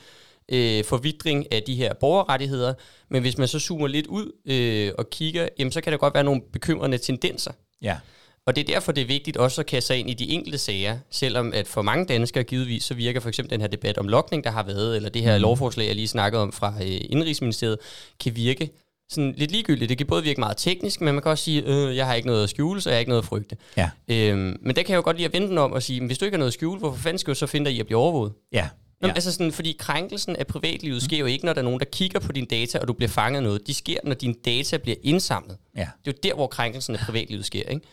[0.51, 2.73] øh, forvidring af de her borgerrettigheder.
[3.09, 6.13] Men hvis man så zoomer lidt ud øh, og kigger, jamen, så kan der godt
[6.13, 7.51] være nogle bekymrende tendenser.
[7.81, 7.97] Ja.
[8.45, 10.57] Og det er derfor, det er vigtigt også at kaste sig ind i de enkelte
[10.57, 14.07] sager, selvom at for mange danskere givetvis, så virker for eksempel den her debat om
[14.07, 15.41] lokning, der har været, eller det her mm.
[15.41, 17.77] lovforslag, jeg lige snakkede om fra øh, Indrigsministeriet,
[18.19, 18.69] kan virke
[19.09, 19.89] sådan lidt ligegyldigt.
[19.89, 22.27] Det kan både virke meget teknisk, men man kan også sige, øh, jeg har ikke
[22.27, 23.57] noget at skjule, så jeg har ikke noget at frygte.
[23.77, 23.89] Ja.
[24.07, 26.17] Øhm, men der kan jeg jo godt lide at vente den om og sige, hvis
[26.17, 27.85] du ikke har noget at skjule, hvorfor fanden skal du så finde dig i at
[27.85, 28.33] blive overvåget?
[28.51, 28.69] Ja.
[29.07, 29.13] Ja.
[29.13, 32.19] altså sådan, fordi krænkelsen af privatlivet sker jo ikke, når der er nogen, der kigger
[32.19, 33.67] på dine data, og du bliver fanget noget.
[33.67, 35.57] De sker, når dine data bliver indsamlet.
[35.77, 35.87] ja.
[36.05, 37.85] Det er jo der, hvor krænkelsen af privatlivet sker, ikke?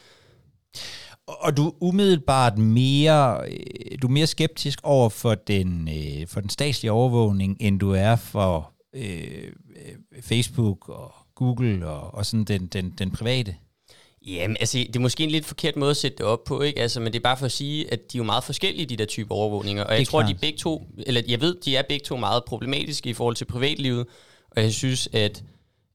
[1.27, 6.41] Og du er umiddelbart mere, øh, du er mere skeptisk over for den, øh, for
[6.41, 12.45] den statslige overvågning, end du er for øh, øh, Facebook og Google og, og sådan
[12.45, 13.57] den, den, den private.
[14.35, 16.81] Jamen, altså, det er måske en lidt forkert måde at sætte det op på, ikke?
[16.81, 18.97] Altså, men det er bare for at sige, at de er jo meget forskellige, de
[18.97, 19.85] der typer overvågninger.
[19.85, 20.35] Og jeg tror, klart.
[20.35, 23.45] de begge to, eller jeg ved, de er begge to meget problematiske i forhold til
[23.45, 24.07] privatlivet.
[24.51, 25.43] Og jeg synes, at,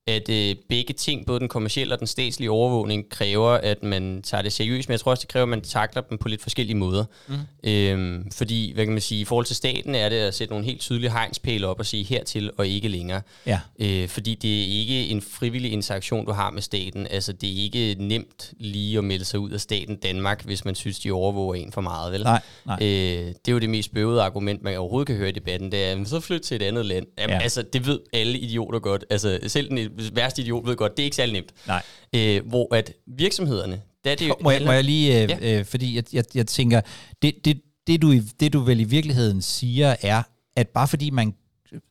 [0.08, 4.42] at øh, begge ting, både den kommercielle og den statslige overvågning, kræver, at man tager
[4.42, 4.89] det seriøst.
[4.89, 7.06] Men jeg tror også, det kræver, at man takler dem på lidt forskellige måder.
[7.28, 7.36] Mm.
[7.63, 10.66] Øhm, fordi, hvad kan man sige, i forhold til staten er det at sætte nogle
[10.66, 13.22] helt tydelige hegnspæle op og sige hertil og ikke længere.
[13.46, 13.60] Ja.
[13.80, 17.08] Øh, fordi det er ikke en frivillig interaktion, du har med staten.
[17.10, 20.76] Altså, det er ikke nemt lige at melde sig ud af staten Danmark, hvis man
[20.76, 22.24] synes, de overvåger en for meget, vel?
[22.24, 22.78] Nej, nej.
[22.82, 22.88] Øh,
[23.28, 25.89] det er jo det mest bøvede argument, man overhovedet kan høre i debatten, det er,
[25.89, 27.06] "Jamen, så flyt til et andet land.
[27.18, 27.36] Jamen, Ja.
[27.36, 27.42] ja.
[27.44, 29.06] Altså, det ved alle idioter godt.
[29.10, 31.53] Altså, selv den værste idiot ved godt, det er ikke særlig nemt.
[31.67, 31.84] Nej.
[32.15, 34.36] Øh, hvor at virksomhederne, der er det jo...
[34.41, 35.60] Må jeg, må jeg lige, øh, Ja.
[35.60, 36.82] øh, fordi jeg, jeg, jeg tænker,
[37.21, 40.23] det, det, det, du, det du vel i virkeligheden siger, er,
[40.56, 41.34] at bare fordi man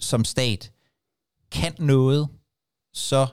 [0.01, 0.71] som stat
[1.53, 2.29] kan noget,
[2.95, 3.27] så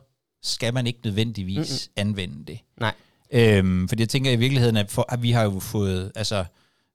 [0.44, 2.08] skal man ikke nødvendigvis Mm-mm.
[2.08, 2.60] anvende det.
[2.80, 2.94] Nej.
[3.32, 6.46] Øhm, fordi jeg tænker i virkeligheden, at, for, at vi har jo fået, altså,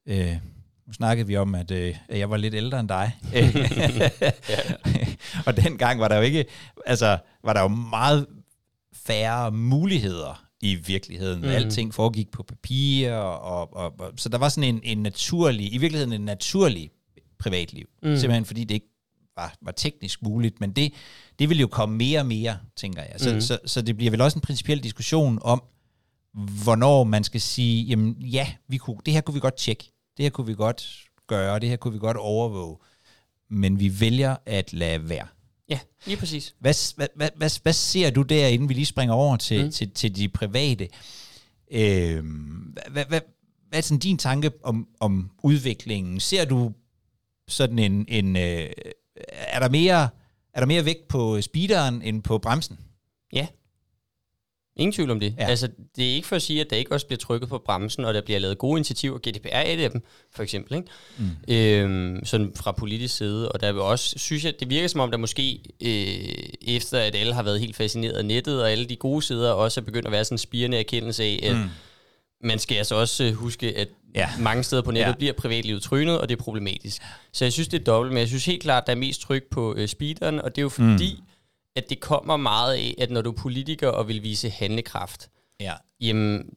[0.06, 0.36] øh,
[0.86, 3.18] nu snakkede vi om, at, øh, jeg var lidt ældre end dig.
[5.46, 6.44] og dengang var der jo ikke,
[6.86, 8.26] altså, var der jo meget
[8.92, 11.40] færre muligheder i virkeligheden.
[11.40, 11.48] Mm.
[11.48, 15.78] Alting foregik på papir, og, og, og, så der var sådan en, en naturlig, i
[15.78, 16.90] virkeligheden en naturlig
[17.38, 17.86] privatliv.
[18.02, 18.16] Mm.
[18.16, 18.94] Simpelthen fordi det ikke
[19.36, 20.92] var, var teknisk muligt, men det,
[21.38, 23.14] det vil jo komme mere og mere, tænker jeg.
[23.16, 23.40] Så, mm.
[23.40, 25.62] Så, så det bliver vel også en principiel diskussion om,
[26.34, 30.22] hvornår man skal sige, jamen ja, vi kunne, det her kunne vi godt tjekke, det
[30.22, 32.76] her kunne vi godt gøre, det her kunne vi godt overvåge,
[33.50, 35.26] men vi vælger at lade være.
[35.68, 36.54] Ja, lige præcis.
[36.58, 39.70] Hvad, hvad, hvad, hvad, hvad ser du der, inden vi lige springer over til, mm.
[39.70, 40.88] Til, til de private?
[41.70, 43.20] Øhm, hvad, hvad,
[43.68, 46.20] hvad er sådan din tanke om, om udviklingen?
[46.20, 46.72] Ser du
[47.48, 48.04] sådan en...
[48.08, 48.70] en øh,
[49.28, 50.08] er, der mere,
[50.54, 52.78] er der mere vægt på speederen end på bremsen?
[53.32, 53.46] Ja.
[54.76, 55.34] Ingen tvivl om det.
[55.38, 55.46] Ja.
[55.46, 58.04] Altså, det er ikke for at sige, at der ikke også bliver trykket på bremsen,
[58.04, 59.18] og der bliver lavet gode initiativer.
[59.18, 60.02] GDPR er et af dem,
[60.34, 60.76] for eksempel.
[60.76, 60.88] Ikke?
[61.18, 61.54] Mm.
[61.54, 63.52] Øhm, sådan fra politisk side.
[63.52, 67.14] Og der vil også, synes jeg, det virker som om, der måske, øh, efter at
[67.14, 70.06] alle har været helt fascineret af nettet, og alle de gode sider også er begyndt
[70.06, 71.68] at være sådan en spirende erkendelse af, at mm.
[72.44, 74.28] man skal altså også øh, huske, at Ja.
[74.40, 75.16] mange steder på nettet ja.
[75.16, 77.02] bliver privatlivet trynet, og det er problematisk.
[77.32, 79.42] Så jeg synes, det er dobbelt, men jeg synes helt klart, der er mest tryk
[79.50, 81.26] på øh, speederen, og det er jo fordi, mm.
[81.76, 85.28] At det kommer meget af, at når du er politiker og vil vise handlekraft,
[85.60, 85.72] Ja.
[86.00, 86.48] jamen,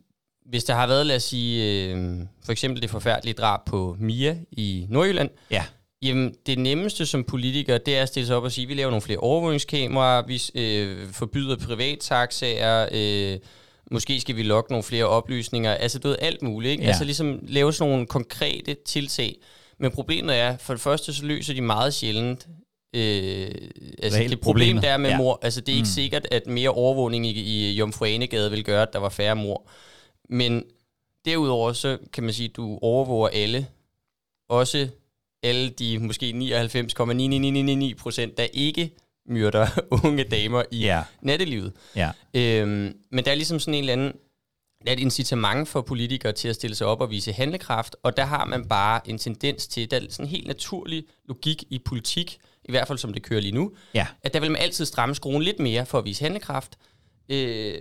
[0.45, 4.38] hvis der har været, lad os sige, øh, for eksempel det forfærdelige drab på Mia
[4.51, 5.63] i Nordjylland, Ja.
[6.01, 8.73] Jamen, det nemmeste som politiker, det er at stille sig op og sige, at vi
[8.73, 13.39] laver nogle flere overvågningskameraer, vi øh, forbyder privattaxaer, øh,
[13.91, 16.84] måske skal vi lokke nogle flere oplysninger, altså du ved, alt muligt, ikke?
[16.84, 16.88] Ja.
[16.89, 19.36] Altså ligesom lave sådan nogle konkrete tiltag.
[19.80, 22.47] Men problemet er, for det første, så løser de meget sjældent
[22.95, 23.52] øh,
[24.04, 25.17] altså Reelt det problem, der er med Ja.
[25.17, 25.86] mor, altså det er ikke mm.
[25.86, 29.67] sikkert, at mere overvågning i, i Jomfru Anegade vil gøre, at der var færre mor.
[30.30, 30.63] Men
[31.26, 33.67] derudover, så kan man sige, at du overvåger alle,
[34.50, 34.88] også
[35.43, 36.34] alle de måske
[37.93, 38.91] 99,9999 procent, der ikke
[39.30, 39.67] myrder
[40.04, 41.04] unge damer i Ja.
[41.21, 41.73] nattelivet.
[41.95, 42.12] Ja.
[42.34, 44.12] Øhm, men der er ligesom sådan en eller anden,
[44.86, 48.17] der er et incitament for politikere til at stille sig op og vise handlekraft, og
[48.17, 51.80] der har man bare en tendens til, der er sådan en helt naturlig logik i
[51.80, 54.08] politik, i hvert fald som det kører lige nu, Ja.
[54.23, 56.77] at der vil man altid stramme skruen lidt mere for at vise handlekraft,
[57.30, 57.73] øh,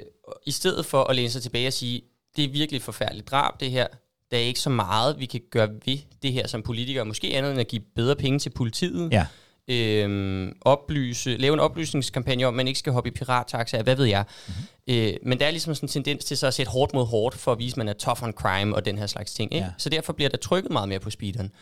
[0.47, 2.03] i stedet for at læne sig tilbage og sige,
[2.37, 3.87] det er virkelig et forfærdeligt drab, det her.
[4.31, 7.05] Der er ikke så meget, vi kan gøre ved det her som politikere.
[7.05, 9.13] Måske andet end at give bedre penge til politiet.
[9.13, 9.27] Ja.
[9.69, 14.25] Øhm, oplyse, lave en oplysningskampagne om, man ikke skal hoppe i pirattaxaer, hvad ved jeg.
[14.49, 14.95] Mm-hmm.
[14.95, 17.37] Øh, men der er ligesom sådan en tendens til så at sætte hårdt mod hårdt,
[17.37, 19.55] for at vise, at man er tough on crime og den her slags ting.
[19.55, 19.67] Ikke?
[19.67, 19.73] Ja.
[19.79, 21.53] Så derfor bliver der trykket meget mere på speederen.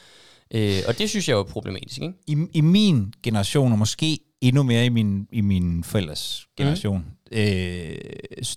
[0.51, 2.01] Øh, og det synes jeg jo er problematisk.
[2.01, 2.15] Ikke?
[2.27, 7.39] I, I min generation, og måske endnu mere i min, i min forældres generation, mm.
[7.39, 7.97] øh,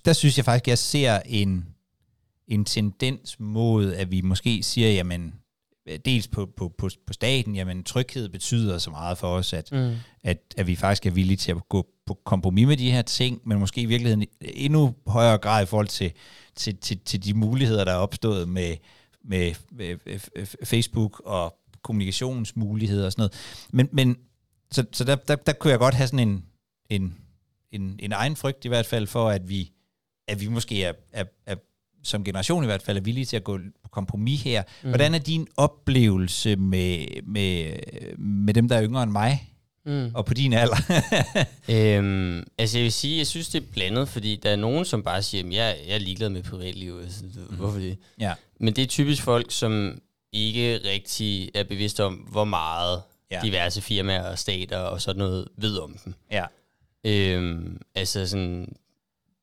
[0.04, 1.64] der synes jeg faktisk, at jeg ser en,
[2.48, 5.34] en tendens mod, at vi måske siger, jamen,
[6.04, 9.94] dels på, på, på, på staten, jamen tryghed betyder så meget for os, at, mm.
[10.24, 13.40] at, at vi faktisk er villige til at gå på kompromis med de her ting,
[13.44, 16.12] men måske i virkeligheden endnu højere grad i forhold til,
[16.56, 18.76] til, til, til de muligheder, der er opstået med,
[19.24, 23.32] med, med, med Facebook og kommunikationsmuligheder og sådan noget.
[23.72, 24.16] Men, men
[24.70, 26.44] så, så der, der, der kunne jeg godt have sådan en,
[26.90, 27.14] en,
[27.72, 29.72] en, en egen frygt i hvert fald for, at vi,
[30.28, 31.56] at vi måske er, er, er
[32.02, 34.62] som generation i hvert fald er villige til at gå på kompromis her.
[34.82, 34.88] Mm.
[34.88, 37.72] Hvordan er din oplevelse med, med,
[38.18, 39.54] med dem, der er yngre end mig,
[39.86, 40.10] mm.
[40.14, 40.76] og på din alder?
[41.74, 45.02] øhm, altså jeg vil sige, jeg synes det er blandet, fordi der er nogen, som
[45.02, 47.00] bare siger, at jeg, jeg er ligeglad med privatliv.
[47.02, 47.56] Altså, mm.
[47.56, 47.98] Hvorfor det?
[48.20, 48.34] Ja.
[48.60, 50.00] Men det er typisk folk, som
[50.32, 53.40] ikke rigtig er bevidste om, hvor meget ja.
[53.42, 56.14] diverse firmaer og stater og sådan noget ved om dem.
[56.30, 56.44] Ja.
[57.04, 58.76] Øhm, altså sådan,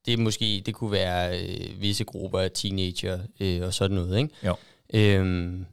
[0.05, 4.17] det er måske, det kunne være øh, visse grupper af teenager øh, og sådan noget,
[4.17, 4.29] ikke?
[4.45, 4.55] Jo.
[4.93, 5.65] Øhm,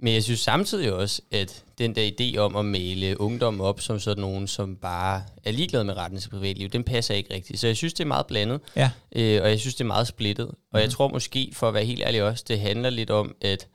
[0.00, 4.00] men jeg synes samtidig også, at den der idé om at male ungdom op som
[4.00, 7.60] sådan nogen, som bare er ligeglade med retten til privatliv, den passer ikke rigtigt.
[7.60, 8.90] Så jeg synes, det er meget blandet, ja.
[9.12, 10.46] øh, og jeg synes, det er meget splittet.
[10.46, 10.78] Og mm.
[10.78, 10.92] jeg mhm.
[10.92, 13.66] tror måske, for at være helt ærlig også, det handler lidt om, at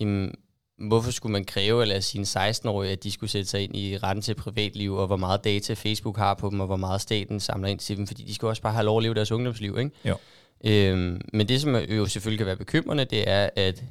[0.00, 0.34] jamen,
[0.78, 4.22] hvorfor skulle man kræve, eller sine 16-årige, at de skulle sætte sig ind i retten
[4.22, 7.68] til privatliv, og hvor meget data Facebook har på dem, og hvor meget staten samler
[7.68, 9.90] ind til dem, fordi de skal også bare have lov at leve deres ungdomsliv, ikke?
[10.04, 10.16] Jo.
[10.64, 13.82] Øhm, men det, som jo selvfølgelig kan være bekymrende, det er, at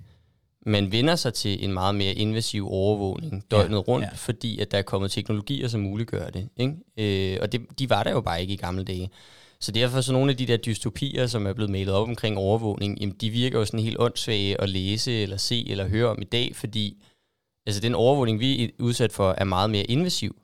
[0.66, 4.12] man vender sig til en meget mere invasiv overvågning døgnet ja, rundt, ja.
[4.16, 6.50] fordi at der er kommet teknologier, som muliggør det.
[6.58, 7.34] Ikke?
[7.34, 9.10] Øh, og det, de var der jo bare ikke i gamle dage.
[9.62, 13.00] Så derfor så nogle af de der dystopier, som er blevet malet op omkring overvågning,
[13.00, 16.26] jamen de virker jo sådan helt åndssvage at læse eller se eller høre om i
[16.26, 17.04] dag, fordi
[17.66, 20.36] altså den overvågning, vi er udsat for, er meget mere invasiv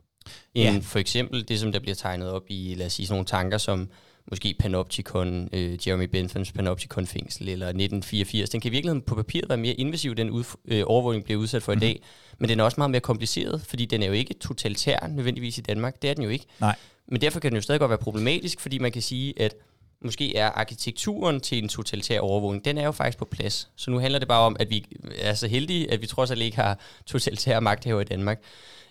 [0.55, 0.79] end ja.
[0.81, 3.57] for eksempel det, som der bliver tegnet op i, lad os sige, sådan nogle tanker
[3.57, 3.89] som
[4.29, 8.49] måske Panopticon, øh, Jeremy Benthams Panopticon-fængsel, eller 1984.
[8.49, 11.63] Den kan i virkeligheden på papiret være mere invasiv, den ud, øh, overvågning bliver udsat
[11.63, 11.75] for mm.
[11.75, 11.81] i mhm.
[11.81, 12.01] dag,
[12.37, 15.61] men den er også meget mere kompliceret, fordi den er jo ikke totalitær nødvendigvis i
[15.61, 16.01] Danmark.
[16.01, 16.45] Det er den jo ikke.
[16.59, 16.75] Nej.
[17.07, 19.55] Men derfor kan den jo stadig godt være problematisk, fordi man kan sige, at
[20.01, 23.69] måske er arkitekturen til en totalitær overvågning, den er jo faktisk på plads.
[23.75, 24.85] Så nu handler det bare om, at vi
[25.19, 28.43] er så heldige, at vi trods alt ikke har totalitære magthaver i Danmark.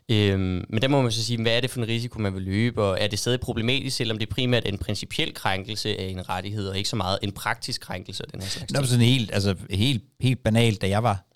[0.09, 2.43] Øhm, men der må man så sige, hvad er det for en risiko, man vil
[2.43, 6.29] løbe, og er det stadig problematisk, selvom det primært er en principiel krænkelse af en
[6.29, 9.31] rettighed, og ikke så meget en praktisk krænkelse af den her slags Nå, sådan helt,
[9.35, 11.27] altså, helt, helt banalt, da jeg var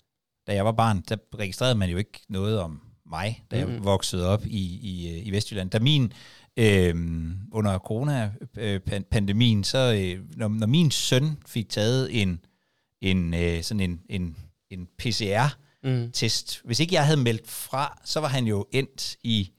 [0.47, 2.81] da jeg var barn, der registrerede man jo ikke noget om
[3.11, 3.75] mig, da mm-hmm.
[3.75, 5.69] jeg voksede op i, i, i Vestjylland.
[5.69, 6.13] Da min
[6.57, 6.95] øh,
[7.51, 12.39] under corona-pandemien, så øh, når, når min søn fik taget en,
[13.01, 14.37] en øh, sådan en, en,
[14.69, 16.67] en PCR-test, mm.
[16.67, 19.51] hvis ikke jeg havde meldt fra, så var han jo endt i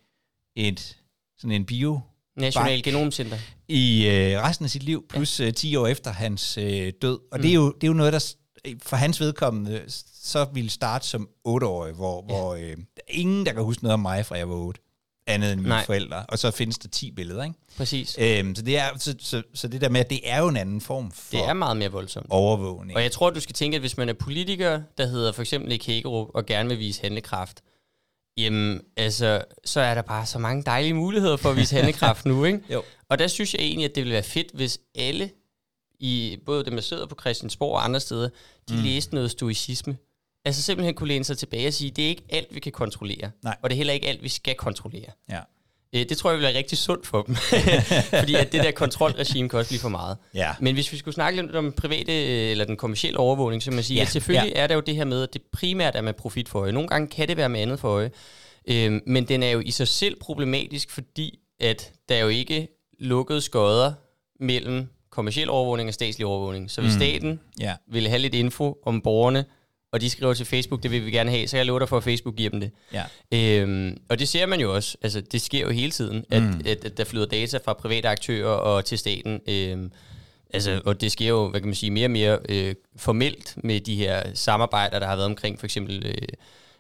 [0.57, 0.99] et
[1.39, 2.01] sådan en bio
[2.37, 3.39] National Genomcenter.
[3.69, 5.47] I øh, resten af sit liv, plus ja.
[5.47, 7.19] øh, 10 år efter hans øh, død.
[7.33, 7.43] Og mm.
[7.43, 8.35] det, er jo, det er jo noget, der
[8.83, 9.85] for hans vedkommende
[10.23, 12.35] så ville starte som 8-årig, hvor, ja.
[12.35, 12.77] hvor øh,
[13.09, 14.81] ingen, der kan huske noget om mig, fra jeg var 8
[15.27, 15.87] andet end mine Nej.
[15.87, 16.25] forældre.
[16.29, 17.57] Og så findes der 10 billeder, ikke?
[17.77, 18.17] Præcis.
[18.21, 20.57] Øhm, så, det er, så, så, så det der med, at det er jo en
[20.57, 22.27] anden form for Det er meget mere voldsomt.
[22.31, 22.97] Overvågning.
[22.97, 25.69] Og jeg tror, du skal tænke, at hvis man er politiker, der hedder for eksempel
[25.69, 27.63] Nick og gerne vil vise handlekraft,
[28.37, 32.45] jamen, altså, så er der bare så mange dejlige muligheder for at vise handlekraft nu,
[32.45, 32.61] ikke?
[32.71, 32.83] Jo.
[33.09, 35.31] Og der synes jeg egentlig, at det ville være fedt, hvis alle,
[36.03, 38.29] i både dem, der sidder på Christiansborg og andre steder,
[38.69, 38.83] de mm.
[38.83, 39.97] læste noget stoicisme.
[40.45, 43.31] Altså simpelthen kunne læne sig tilbage og sige, det er ikke alt, vi kan kontrollere.
[43.43, 43.57] Nej.
[43.63, 45.11] Og det er heller ikke alt, vi skal kontrollere.
[45.31, 45.39] Ja.
[45.95, 47.35] Øh, det tror jeg vil være rigtig sundt for dem.
[48.21, 50.17] Fordi at det der kontrolregime kan også blive for meget.
[50.35, 50.55] Ja.
[50.61, 52.13] Men hvis vi skulle snakke lidt om private
[52.51, 54.03] eller den kommercielle overvågning, så man sige, ja.
[54.03, 54.63] at selvfølgelig ja.
[54.63, 56.73] er der jo det her med, at det primært er med profit for øje.
[56.73, 58.11] Nogle gange kan det være med andet for øje.
[58.69, 62.69] Øhm, men den er jo i sig selv problematisk, fordi at der er jo ikke
[62.99, 63.93] lukket skodder
[64.41, 66.71] mellem kommersiel overvågning og statslig overvågning.
[66.71, 67.01] Så hvis mm.
[67.01, 67.75] staten ja.
[67.87, 69.45] vil have lidt info om borgerne,
[69.93, 71.97] og de skriver til Facebook, det vil vi gerne have, så jeg love dig for,
[71.97, 72.71] at Facebook giver dem det.
[72.93, 73.05] Ja.
[73.33, 76.61] Øhm, og det ser man jo også, altså det sker jo hele tiden, at, mm.
[76.67, 79.41] at, at der flyder data fra private aktører og til staten.
[79.49, 79.93] Øhm,
[80.55, 83.81] altså, og det sker jo, hvad kan man sige, mere og mere øh, formelt med
[83.81, 86.07] de her samarbejder, der har været omkring for eksempel...
[86.07, 86.29] Øh,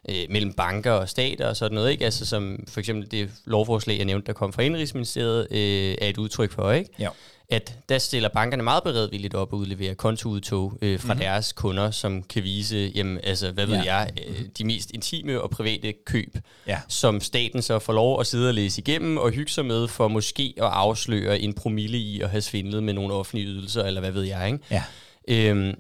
[0.08, 2.04] øh, mellem banker og stater og sådan noget, ikke?
[2.04, 6.18] Altså som for eksempel det lovforslag, jeg nævnte, der kom fra Indrigsministeriet, øh, er et
[6.18, 6.90] udtryk for, ikke?
[6.98, 7.08] Ja.
[7.48, 11.20] At der stiller bankerne meget beredvilligt op og udleverer kontoudtog øh, fra mm-hmm.
[11.24, 13.94] deres kunder, som kan vise, jamen, altså, hvad ved Ja.
[13.96, 16.36] jeg, øh, de mest intime og private køb,
[16.66, 16.80] Ja.
[16.88, 20.08] som staten så får lov at sidde og læse igennem og hygge sig med for
[20.08, 24.10] måske at afsløre en promille i at have svindlet med nogle offentlige ydelser, eller hvad
[24.12, 24.58] ved jeg, ikke?
[24.70, 24.82] Ja.
[25.28, 25.74] Øhm,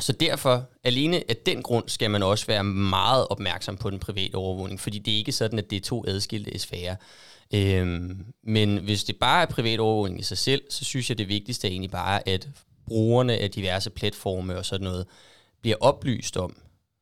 [0.00, 4.34] så derfor, alene af den grund, skal man også være meget opmærksom på den private
[4.34, 6.96] overvågning, fordi det er ikke sådan, at det er to adskilte sfærer.
[7.54, 11.28] Øhm, men hvis det bare er privat overvågning i sig selv, så synes jeg, det
[11.28, 12.48] vigtigste er egentlig bare, at
[12.86, 15.06] brugerne af diverse platforme og sådan noget,
[15.62, 16.56] bliver oplyst om,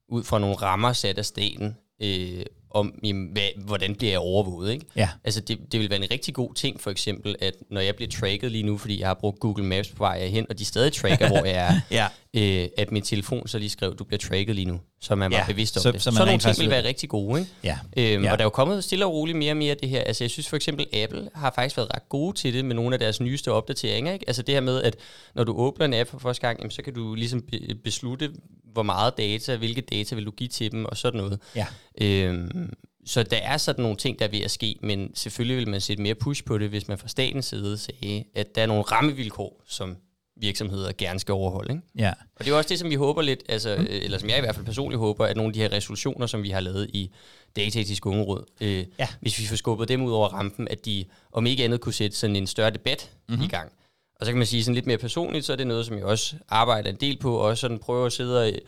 [0.09, 2.45] ud fra nogle rammer sat af staten, øh,
[2.75, 4.87] om, jamen, hvad, hvordan bliver jeg overvåget, ikke?
[4.97, 5.09] Ja.
[5.25, 8.11] Altså, det, det vil være en rigtig god ting, for eksempel, at når jeg bliver
[8.11, 10.93] tracket lige nu, fordi jeg har brugt Google Maps på vej hen, og de stadig
[10.93, 11.81] tracker, hvor jeg er,
[12.35, 12.63] Ja.
[12.63, 15.37] øh, at min telefon så lige skrev, du bliver tracket lige nu, så man var
[15.39, 16.01] Ja, bevidst om så- det.
[16.03, 17.53] så Så, man så nogle ting vil være rigtig gode, ikke?
[17.65, 17.79] Ja.
[17.97, 18.33] Øhm, Ja.
[18.33, 20.01] Og der er jo kommet stille og roligt mere og mere af det her.
[20.01, 22.95] Altså jeg synes for eksempel, Apple har faktisk været ret gode til det med nogle
[22.95, 24.13] af deres nyeste opdateringer.
[24.13, 24.25] Ikke?
[24.29, 24.97] Altså det her med, at
[25.35, 28.31] når du åbner en app for første gang, jamen, så kan du ligesom be- beslutte,
[28.73, 31.41] hvor meget data, hvilke data vil du give til dem og sådan noget.
[31.57, 31.67] Ja.
[32.01, 32.73] Øhm,
[33.07, 35.81] så der er sådan nogle ting, der er ved at ske, men selvfølgelig vil man
[35.81, 38.83] sætte mere push på det, hvis man fra statens side sagde, at der er nogle
[38.83, 39.97] rammevilkår, som
[40.43, 41.73] virksomheder gerne skal overholde.
[41.73, 41.83] Ikke?
[41.99, 42.13] Ja.
[42.37, 43.87] Og det er også det, som vi håber lidt, altså, mm.
[43.91, 46.43] eller som jeg i hvert fald personligt håber, at nogle af de her resolutioner, som
[46.43, 47.11] vi har lavet i
[47.57, 49.09] Dataetisk Ungeråd, øh, Ja.
[49.21, 52.17] hvis vi får skubbet dem ud over rampen, at de om ikke andet kunne sætte
[52.17, 53.45] sådan en større debat mm-hmm.
[53.45, 53.73] i gang.
[54.21, 56.05] Og så kan man sige sådan lidt mere personligt, så er det noget, som jeg
[56.05, 58.59] også arbejder en del på, og også sådan prøver at sidde og øh,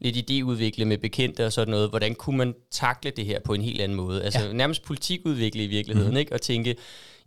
[0.00, 1.90] lidt idéudvikle med bekendte og sådan noget.
[1.90, 4.22] Hvordan kunne man takle det her på en helt anden måde?
[4.22, 4.52] Altså ja.
[4.52, 6.18] nærmest politikudvikle i virkeligheden, mm-hmm.
[6.18, 6.32] ikke?
[6.32, 6.76] Og tænke,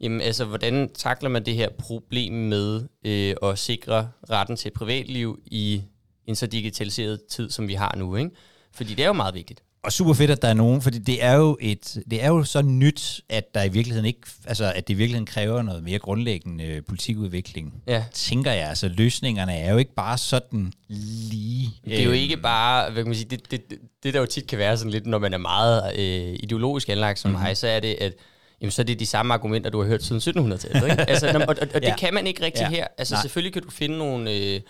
[0.01, 5.39] jamen altså, hvordan takler man det her problem med øh, at sikre retten til privatliv
[5.45, 5.81] i
[6.25, 8.31] en så digitaliseret tid, som vi har nu, ikke?
[8.73, 9.63] Fordi det er jo meget vigtigt.
[9.83, 12.43] Og super fedt, at der er nogen, fordi det er jo et, det er jo
[12.43, 15.99] så nyt, at der i virkeligheden ikke, altså at det i virkeligheden kræver noget mere
[15.99, 17.73] grundlæggende øh, politikudvikling.
[17.87, 18.03] Ja.
[18.13, 21.69] Tænker jeg, altså løsningerne er jo ikke bare sådan lige.
[21.85, 24.19] Det er jo øh, ikke bare, hvad kan man sige, det, det, det, det der
[24.19, 27.43] jo tit kan være sådan lidt, når man er meget øh, ideologisk anlagt som mm-hmm.
[27.43, 28.13] mig, så er det, at
[28.61, 30.83] jamen, så er det de samme argumenter, du har hørt siden 1700-tallet.
[30.91, 31.01] Ikke?
[31.09, 31.95] altså, og, og, og det Ja.
[31.95, 32.69] kan man ikke rigtig Ja.
[32.69, 32.87] her.
[32.97, 33.21] Altså Nej.
[33.21, 34.61] selvfølgelig kan du finde nogle, øh,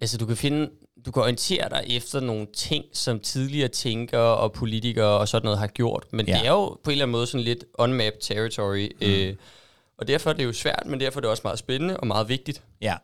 [0.00, 0.70] altså du kan finde,
[1.06, 5.58] du kan orientere dig efter nogle ting, som tidligere tænkere og politikere og sådan noget
[5.58, 6.32] har gjort, men Ja.
[6.38, 9.06] det er jo på en eller anden måde sådan lidt unmapped territory, mm.
[9.06, 9.34] øh,
[9.98, 12.28] og derfor er det jo svært, men derfor er det også meget spændende og meget
[12.28, 12.62] vigtigt.
[12.80, 12.94] Ja.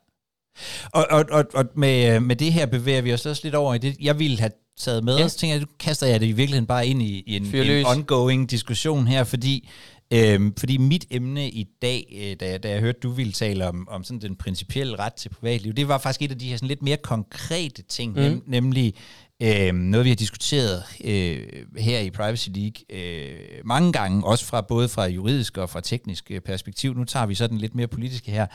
[0.92, 3.74] Og, og, og, og med, øh, med det her bevæger vi os også lidt over
[3.74, 5.28] i det, jeg ville have taget med, Ja.
[5.28, 7.86] så tænker jeg, nu kaster jeg det i virkeligheden bare ind i, i en, en
[7.86, 9.68] ongoing diskussion her, fordi,
[10.10, 13.68] øhm, fordi mit emne i dag, øh, da, jeg- da jeg hørte, du ville tale
[13.68, 16.56] om, om sådan den principielle ret til privatliv, det var faktisk et af de her
[16.56, 18.20] sådan lidt mere konkrete ting, mm.
[18.20, 18.94] nem, nemlig
[19.42, 21.42] øh, noget, vi har diskuteret øh,
[21.78, 26.30] her i Privacy League øh, mange gange, også fra både fra juridisk og fra teknisk
[26.30, 26.94] øh, perspektiv.
[26.94, 28.46] Nu tager vi så den lidt mere politiske her,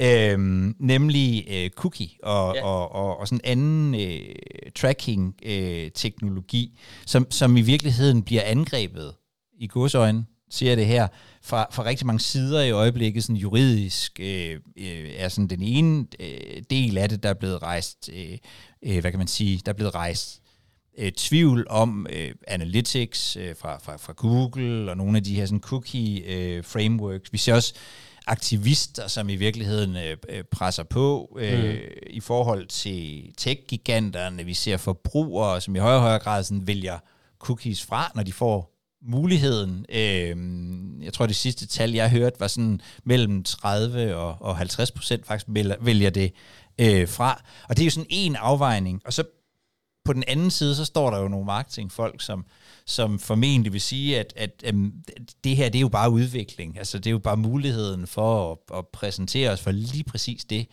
[0.32, 0.38] øh,
[0.80, 2.64] nemlig øh, cookie og, Ja.
[2.64, 4.20] og, og, og sådan anden øh,
[5.46, 9.12] tracking-teknologi, som, som i virkeligheden bliver angrebet
[9.58, 10.24] i godsøjne,
[10.62, 11.08] jeg det her,
[11.42, 16.06] fra, fra rigtig mange sider i øjeblikket, sådan juridisk, øh, øh, er sådan den ene
[16.20, 18.38] øh, del af det, der er blevet rejst, øh,
[18.82, 20.42] øh, hvad kan man sige, der er blevet rejst
[20.98, 25.46] øh, tvivl om øh, analytics øh, fra, fra, fra Google og nogle af de her
[25.46, 27.32] sådan cookie øh, frameworks.
[27.32, 27.74] Vi ser også
[28.26, 31.80] aktivister, som i virkeligheden øh, øh, presser på øh, mm.
[32.06, 34.44] i forhold til tech-giganterne.
[34.44, 36.98] Vi ser forbrugere, som i højere og højere grad sådan vælger
[37.38, 38.75] cookies fra, når de får
[39.06, 39.86] muligheden.
[39.88, 40.36] Øh,
[41.04, 45.26] jeg tror, det sidste tal, jeg hørte, var sådan mellem 30 og, og 50 procent
[45.26, 45.46] faktisk
[45.80, 46.32] vælger, det
[46.78, 47.42] øh, fra.
[47.68, 49.02] Og det er jo sådan en afvejning.
[49.04, 49.24] Og så
[50.04, 52.44] på den anden side, så står der jo nogle marketingfolk, som,
[52.86, 54.74] som formentlig vil sige, at, at at
[55.44, 56.78] det her, det er jo bare udvikling.
[56.78, 60.66] Altså, det er jo bare muligheden for at, at præsentere os for lige præcis det,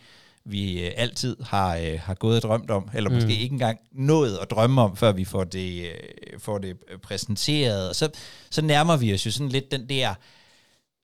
[0.46, 4.38] vi øh, altid har, øh, har gået og drømt om, eller måske ikke engang nået
[4.42, 7.88] at drømme om, før vi får det, øh, får det øh, præsenteret.
[7.88, 8.10] Og så,
[8.50, 10.14] så nærmer vi os jo sådan lidt den der,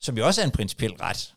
[0.01, 1.34] som jo også er en principiel ret,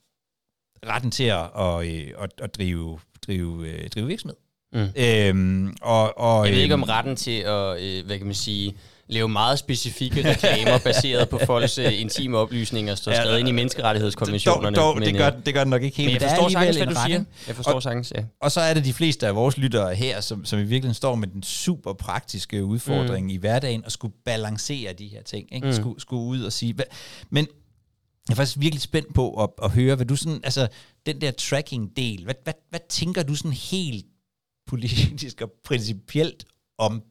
[0.85, 4.37] retten til at, at, øh, at, at drive, drive, øh, drive virksomhed.
[4.73, 4.87] Mm.
[4.95, 8.35] Øhm, og, og, Jeg ved ikke om øhm, retten til at, øh, hvad kan man
[8.35, 8.77] sige,
[9.13, 13.51] lave meget specifikke reklamer baseret på folks øh, intime oplysninger, står Ja, skrevet ind i
[13.51, 14.75] dog, menneskerettighedskonventionerne.
[14.75, 16.77] dog, det, men, gør, øh, det gør den nok ikke helt, men jeg forstår sagtens,
[16.77, 17.03] hvad du en siger.
[17.03, 17.27] retning.
[17.47, 18.23] Jeg forstår Og- sagtens, ja.
[18.41, 21.15] Og så er det de fleste af vores lyttere her, som, som i virkeligheden står
[21.15, 23.29] med den super praktiske udfordring mm.
[23.29, 25.55] i hverdagen, og skulle balancere de her ting.
[25.55, 25.67] Ikke?
[25.67, 25.73] Mm.
[25.73, 26.75] Skulle, skulle ud og sige...
[27.29, 27.47] Men
[28.29, 30.39] jeg er faktisk virkelig spændt på at, at høre, hvad du sådan...
[30.43, 30.67] Altså,
[31.05, 34.05] den der tracking-del, hvad, hvad, hvad tænker du sådan helt
[34.67, 36.45] politisk og principielt
[36.77, 37.01] om?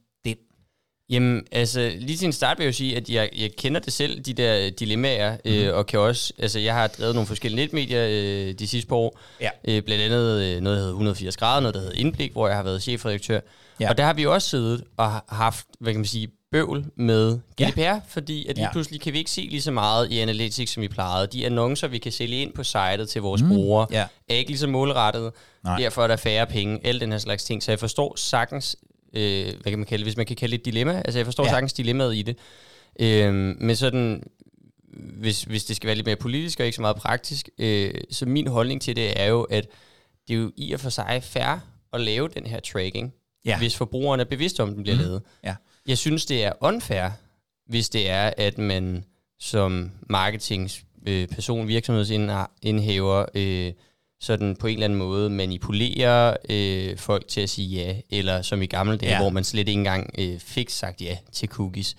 [1.09, 3.93] Jamen, altså, lige til en start vil jeg jo sige, at jeg, jeg kender det
[3.93, 5.59] selv, de der dilemmaer, mm-hmm.
[5.61, 8.95] øh, og kan også, altså, jeg har drevet nogle forskellige netmedier øh, de sidste par
[8.95, 9.19] år.
[9.41, 9.49] Ja.
[9.67, 12.55] Øh, blandt andet øh, noget, der hedder 180 grader, noget, der hedder Indblik, hvor jeg
[12.55, 13.39] har været chefredaktør.
[13.79, 13.89] Ja.
[13.89, 17.79] Og der har vi også siddet og haft, hvad kan man sige, bøvl med GDPR,
[17.81, 17.99] ja.
[18.07, 18.71] fordi at lige Ja.
[18.71, 21.27] pludselig kan vi ikke se lige så meget i Analytics, som vi plejede.
[21.27, 23.47] De annoncer, vi kan sælge ind på sitet til vores mm.
[23.49, 24.05] brugere, ja.
[24.29, 25.31] er ikke lige så målrettet.
[25.63, 25.77] Nej.
[25.77, 27.63] Derfor er der færre penge, alle den her slags ting.
[27.63, 28.75] Så jeg forstår sagtens,
[29.13, 31.01] øh, hvad kan man kalde det, hvis man kan kalde det et dilemma.
[31.05, 31.49] Altså jeg forstår Ja.
[31.49, 32.37] sagtens dilemmaet i det.
[32.99, 34.23] Øh, men sådan,
[34.93, 38.25] hvis, hvis det skal være lidt mere politisk og ikke så meget praktisk, øh, så
[38.25, 39.67] min holdning til det er jo, at
[40.27, 41.59] det er jo i og for sig fair
[41.93, 43.13] at lave den her tracking,
[43.45, 43.57] Ja.
[43.57, 45.03] hvis forbrugerne er bevidste om, den bliver Mhm.
[45.05, 45.21] lavet.
[45.43, 45.55] Ja.
[45.87, 47.09] Jeg synes, det er unfair,
[47.67, 49.05] hvis det er, at man
[49.39, 53.73] som marketingsperson, virksomhedsindhæver, øh,
[54.23, 58.61] sådan på en eller anden måde manipulerer øh, folk til at sige ja, eller som
[58.61, 59.19] i gamle dage, Ja.
[59.21, 61.95] hvor man slet ikke engang øh, fik sagt ja til cookies,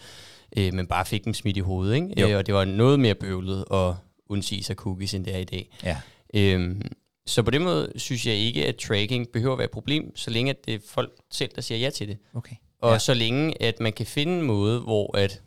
[0.57, 1.95] øh, men bare fik dem smidt i hovedet.
[1.95, 2.21] Ikke?
[2.21, 2.29] Jo.
[2.29, 3.95] Øh, og det var noget mere bøvlet at
[4.29, 5.71] undsige sig cookies, end det er i dag.
[5.85, 5.97] Ja.
[6.35, 6.83] Øhm,
[7.27, 10.31] så på den måde synes jeg ikke, at tracking behøver at være et problem, så
[10.31, 12.19] længe at det er folk selv, der siger ja til det.
[12.35, 12.57] Okay.
[12.81, 12.99] Og ja.
[12.99, 15.43] så længe, at man kan finde en måde, hvor at,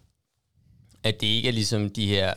[1.04, 2.34] at det ikke er ligesom de her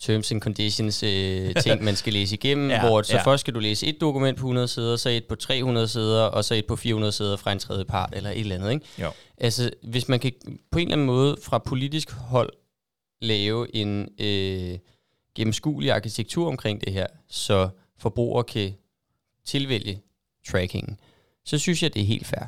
[0.00, 3.18] terms and conditions øh, ting, man skal læse igennem, Ja, hvor så ja.
[3.18, 3.24] ja.
[3.24, 6.44] først skal du læse et dokument på 100 sider, så et på 300 sider, og
[6.44, 8.72] så et på 400 sider fra en tredje part, eller et eller andet.
[8.72, 8.86] Ikke?
[8.98, 9.10] Jo.
[9.38, 10.32] Altså, hvis man kan
[10.70, 12.50] på en eller anden måde fra politisk hold
[13.20, 14.78] lave en øh,
[15.36, 17.68] gennemskuelig arkitektur omkring det her, så
[17.98, 18.74] forbrugere kan
[19.46, 20.00] tilvælge
[20.48, 21.00] trackingen,
[21.44, 22.44] så synes jeg, det er helt fair.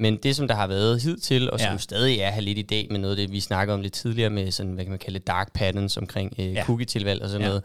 [0.00, 1.72] Men det, som der har været hidtil, og som Ja.
[1.72, 1.78] ja.
[1.78, 4.30] stadig er her lidt i dag med noget af det, vi snakkede om lidt tidligere
[4.30, 6.50] med sådan, hvad kan man kalde dark patterns omkring øh, Ja.
[6.52, 6.64] ja.
[6.64, 7.46] cookie-tilvalg og sådan Ja.
[7.46, 7.60] ja.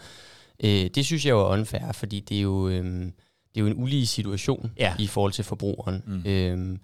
[0.64, 3.12] noget, øh, det synes jeg jo er unfair, fordi det er jo, øh, det
[3.56, 4.94] er jo en ulige situation Ja.
[5.00, 6.04] i forhold til forbrugeren.
[6.08, 6.24] Mm.
[6.26, 6.80] Øhm,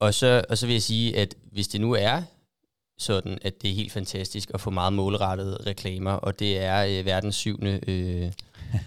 [0.00, 2.22] og, så, og så vil jeg sige, at hvis det nu er
[2.98, 7.06] sådan, at det er helt fantastisk at få meget målrettede reklamer, og det er øh,
[7.06, 8.22] verdens syvende, øh,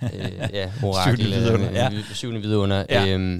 [0.03, 1.89] øh, ja, orakel, Syvende vidunder, ja.
[1.93, 3.03] øh, syvende vidunder, Ja.
[3.03, 3.39] ja.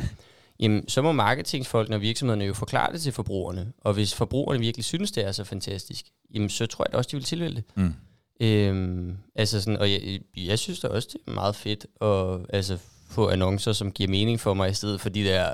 [0.60, 3.72] Jamen, så må marketingsfolkene og virksomhederne jo forklare det til forbrugerne.
[3.82, 7.10] Og hvis forbrugerne virkelig synes, det er så fantastisk, jamen, så tror jeg da også,
[7.12, 7.64] de vil tilvælge det.
[7.76, 7.94] Mm.
[8.42, 12.78] Øhm, altså sådan, og jeg, jeg synes da også, det er meget fedt at altså,
[13.10, 15.54] få annoncer, som giver mening for mig, i stedet for de der...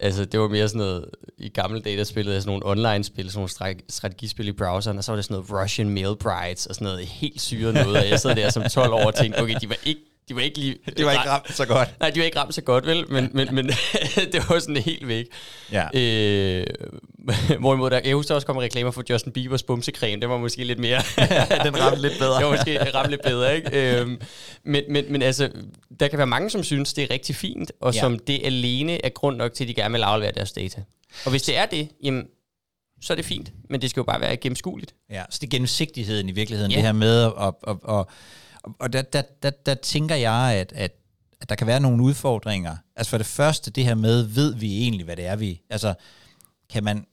[0.00, 1.10] Altså, det var mere sådan noget...
[1.38, 4.98] I gamle dage, der spillede jeg sådan nogle online-spil, sådan nogle strate- strategispil i browseren,
[4.98, 7.96] og så var det sådan noget Russian Mail Brides, og sådan noget helt syret noget,
[7.96, 10.40] og jeg sad der som 12 år og tænkte, okay, de var ikke, de var
[10.40, 10.76] ikke lige...
[10.96, 11.88] Det var ikke ramt så godt.
[12.00, 13.12] Nej, de var ikke ramt så godt, vel?
[13.12, 13.66] Men, men, men
[14.32, 15.26] det var sådan helt væk.
[15.72, 15.86] Ja.
[15.94, 16.66] Øh,
[17.60, 20.20] hvorimod der, jeg husker også kom reklamer for Justin Biebers bumsecreme.
[20.20, 20.98] Det var måske lidt mere...
[21.64, 22.36] Den ramte lidt bedre.
[22.38, 23.98] det var måske ramt lidt bedre, ikke?
[24.00, 24.20] Øhm,
[24.64, 25.50] men, men, men altså,
[26.00, 27.96] der kan være mange, som synes, det er rigtig fint, og Ja.
[27.96, 28.00] ja.
[28.00, 30.82] som det alene er grund nok til, at de gerne vil aflevere deres data.
[31.24, 32.24] Og hvis det er det, jamen,
[33.02, 33.52] så er det fint.
[33.70, 34.94] Men det skal jo bare være gennemskueligt.
[35.10, 36.76] Ja, så det er gennemsigtigheden i virkeligheden, Ja.
[36.76, 38.08] det her med, og, og, og, og,
[38.64, 40.92] og der, der, der, der tænker jeg, at, at,
[41.40, 42.76] at der kan være nogle udfordringer.
[42.96, 45.62] Altså for det første, det her med, ved vi egentlig, hvad det er, vi...
[45.70, 45.94] Altså,
[46.70, 47.06] kan man,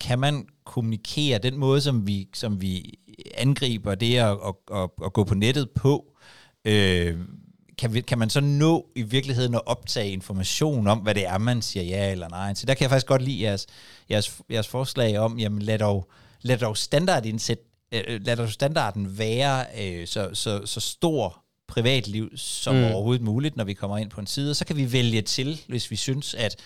[0.00, 2.98] kan man kommunikere den måde, som vi, som vi
[3.34, 6.04] angriber det at, at, at, at gå på nettet på,
[6.64, 7.18] øh,
[7.78, 11.38] kan, vi, kan man så nå i virkeligheden at optage information om, hvad det er,
[11.38, 13.66] man siger ja eller nej Så Der kan jeg faktisk godt lide jeres,
[14.10, 16.10] jeres, jeres forslag om, jamen lad dog,
[16.42, 17.58] lad dog standardindsæt,
[17.92, 22.84] øh, lad dog standarden være øh, så, så, så stor privatliv som mm.
[22.84, 24.54] Overhovedet muligt, når vi kommer ind på en side.
[24.54, 26.56] Så kan vi vælge til, hvis vi synes, at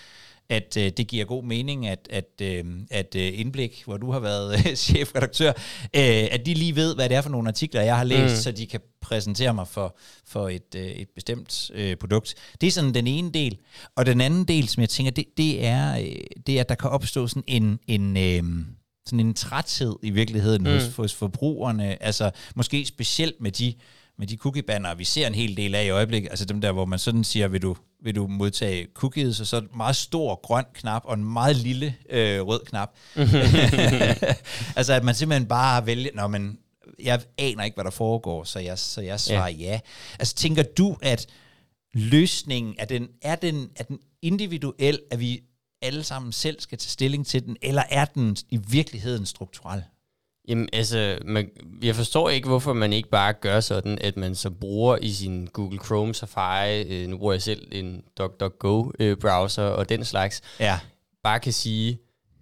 [0.51, 4.19] at øh, det giver god mening, at, at, øh, at øh, Indblik, hvor du har
[4.19, 5.49] været øh, chefredaktør,
[5.95, 8.33] øh, at de lige ved, hvad det er for nogle artikler, jeg har læst.
[8.33, 8.41] Mm.
[8.41, 12.35] så de kan præsentere mig for, for et, øh, et bestemt øh, produkt.
[12.61, 13.57] Det er sådan den ene del.
[13.95, 16.15] Og den anden del, som jeg tænker, det, det, er, øh,
[16.47, 18.65] det er, at der kan opstå sådan en, en, øh,
[19.11, 20.69] sådan en træthed i virkeligheden mm.
[20.69, 22.03] hos, hos forbrugerne.
[22.03, 23.73] Altså måske specielt med de
[24.17, 26.85] med de cookie-banner, vi ser en hel del af i øjeblikket, altså dem der, hvor
[26.85, 30.65] man sådan siger, vil du, vil du modtage cookies, og så en meget stor grøn
[30.73, 32.95] knap, og en meget lille øh, rød knap.
[34.77, 36.57] altså at man simpelthen bare vælger, når man,
[36.99, 39.71] jeg aner ikke, hvad der foregår, så jeg, så jeg svarer ja.
[39.71, 39.79] ja.
[40.19, 41.27] Altså tænker du, at
[41.93, 45.41] løsningen, er den, er, den, er den individuel, at vi
[45.81, 49.83] alle sammen selv skal tage stilling til den, eller er den i virkeligheden strukturel?
[50.47, 51.49] Jamen altså, man,
[51.83, 55.47] jeg forstår ikke, hvorfor man ikke bare gør sådan, at man så bruger i sin
[55.53, 60.79] Google Chrome Safari, øh, nu bruger jeg selv en DuckDuckGo-browser og den slags, Ja.
[61.23, 61.99] bare kan sige,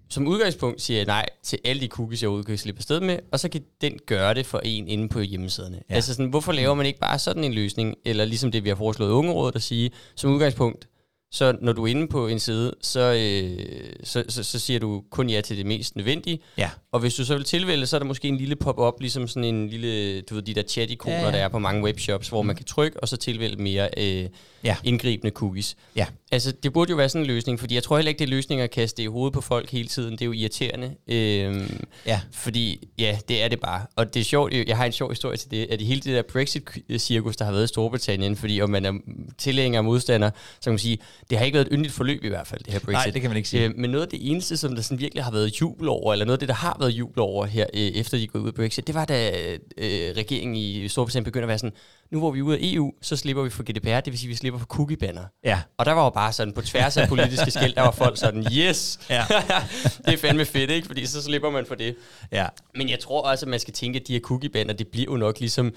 [0.10, 3.40] som udgangspunkt siger jeg nej til alle de cookies, jeg kan slippe afsted med, og
[3.40, 5.82] så kan den gøre det for en inde på hjemmesiderne.
[5.90, 5.96] Ja.
[5.96, 8.76] Altså sådan, hvorfor laver man ikke bare sådan en løsning, eller ligesom det, vi har
[8.76, 10.88] foreslået Ungerådet at sige, som udgangspunkt,
[11.32, 15.04] Så når du er inde på en side, så, øh, så, så, så siger du
[15.12, 16.40] kun ja til det mest nødvendige.
[16.58, 16.70] Ja.
[16.92, 19.44] Og hvis du så vil tilvælge, så er der måske en lille pop-up, ligesom sådan
[19.44, 22.42] en lille, du ved, de der chat-ikoner, Ja, ja, der er på mange webshops, hvor
[22.42, 24.26] man kan trykke, og så tilvælge mere øh,
[24.64, 24.76] Ja.
[24.84, 25.76] indgribende cookies.
[25.96, 26.06] Ja.
[26.32, 28.30] Altså, det burde jo være sådan en løsning, fordi jeg tror heller ikke, det er
[28.30, 30.12] løsninger at kaste det i hovedet på folk hele tiden.
[30.12, 30.96] Det er jo irriterende.
[31.08, 32.22] Øhm, Ja.
[32.34, 33.86] fordi, ja, det er det bare.
[33.96, 36.22] Og det er sjovt, jeg har en sjov historie til det, at hele det der
[36.22, 38.94] Brexit-cirkus, der har været i Storbritannien, fordi om man er
[39.38, 40.98] tilhænger og modstander, så kan man sige,
[41.30, 42.94] det har ikke været et yndigt forløb i hvert fald, det her Brexit.
[42.94, 43.64] Nej, det kan man ikke sige.
[43.66, 46.26] Øh, men noget af det eneste, som der sådan virkelig har været jubel over, eller
[46.26, 48.54] noget af det, der har været jubel over her, øh, efter de gik ud af
[48.54, 49.32] Brexit, det var da
[49.78, 51.74] øh, regeringen i Storbritannien begyndte at være sådan,
[52.12, 54.28] nu hvor vi er ude af EU, så slipper vi for GDPR, det vil sige,
[54.28, 55.24] at vi slipper for cookie-banner.
[55.44, 55.62] Ja.
[55.78, 58.46] Og der var jo bare sådan, på tværs af politiske skæld, der var folk sådan,
[58.54, 59.26] yes, Ja.
[60.06, 60.88] det er fandme fedt, ikke?
[60.88, 61.96] Fordi så slipper man for det.
[62.32, 62.48] Ja.
[62.76, 65.18] Men jeg tror også, at man skal tænke, at de her cookie-bander, det bliver jo
[65.18, 65.74] nok ligesom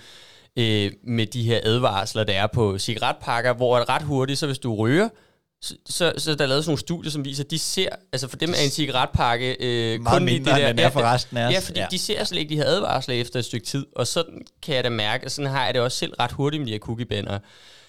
[0.58, 4.74] øh, med de her advarsler, der er på cigaretpakker, hvor ret hurtigt, så hvis du
[4.74, 5.08] ryger,
[5.62, 8.28] så, så, så der er lavet sådan nogle studier, som viser, at de ser, altså
[8.28, 11.46] for dem er en cigaretpakke øh, Meget kun mindre, end den er for resten af
[11.46, 11.52] os.
[11.54, 11.86] Ja, fordi Ja.
[11.90, 14.84] de ser slet ikke de her advarsler efter et stykke tid, og sådan kan jeg
[14.84, 17.38] da mærke, og sådan har jeg det også selv ret hurtigt med de her cookie-bander.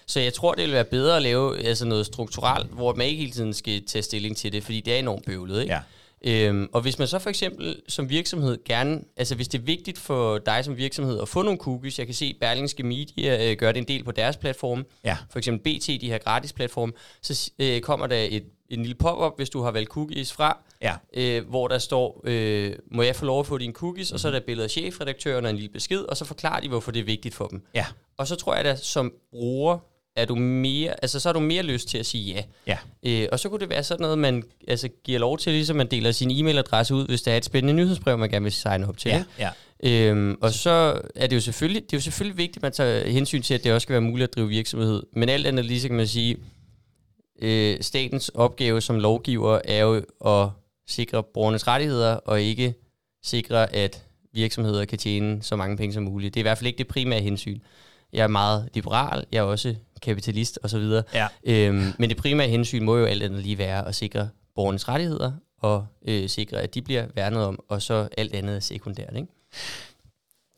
[0.06, 3.20] Så jeg tror, det vil være bedre at lave altså noget strukturelt, hvor man ikke
[3.20, 5.72] hele tiden skal tage stilling til det, fordi det er enormt bøvlet, ikke?
[5.74, 5.80] Ja.
[6.26, 9.98] Øhm, og hvis man så for eksempel som virksomhed gerne, altså hvis det er vigtigt
[9.98, 13.72] for dig som virksomhed at få nogle cookies, jeg kan se Berlingske Media øh, gør
[13.72, 15.16] det en del på deres platform, Ja.
[15.30, 19.32] for eksempel BT, de her gratis platform, så øh, kommer der et, en lille pop-up,
[19.36, 20.94] hvis du har valgt cookies fra, Ja.
[21.16, 24.28] øh, hvor der står, øh, må jeg få lov at få dine cookies, og så
[24.28, 26.92] er der et billede af chefredaktøren og en lille besked, og så forklarer de, hvorfor
[26.92, 27.62] det er vigtigt for dem.
[27.74, 27.86] Ja.
[28.18, 29.78] Og så tror jeg, at som bruger,
[30.16, 32.34] er du mere, altså så har du mere lyst til at sige
[32.66, 32.76] ja.
[33.02, 33.22] Ja.
[33.22, 35.86] Øh, og så kunne det være sådan noget, man altså, giver lov til, ligesom man
[35.86, 38.96] deler sin e-mailadresse ud, hvis der er et spændende nyhedsbrev, man gerne vil signe op
[38.96, 39.08] til.
[39.08, 39.24] Ja.
[39.38, 39.50] Ja.
[39.82, 43.08] Øhm, og så er det jo selvfølgelig, det er jo selvfølgelig vigtigt, at man tager
[43.08, 45.02] hensyn til, at det også skal være muligt at drive virksomhed.
[45.12, 46.36] Men alt andet lige, så kan man sige,
[47.42, 50.48] øh, statens opgave som lovgiver er jo at
[50.86, 52.74] sikre borgernes rettigheder, og ikke
[53.22, 56.34] sikre, at virksomheder kan tjene så mange penge som muligt.
[56.34, 57.60] Det er i hvert fald ikke det primære hensyn.
[58.12, 59.74] Jeg er meget liberal, jeg er også
[60.04, 61.00] kapitalist osv.
[61.14, 61.28] Ja.
[61.44, 65.32] Øhm, men det primære hensyn må jo alt andet lige være at sikre borgernes rettigheder,
[65.58, 69.16] og øh, sikre, at de bliver værnet om, og så alt andet er sekundært.
[69.16, 69.28] Ikke?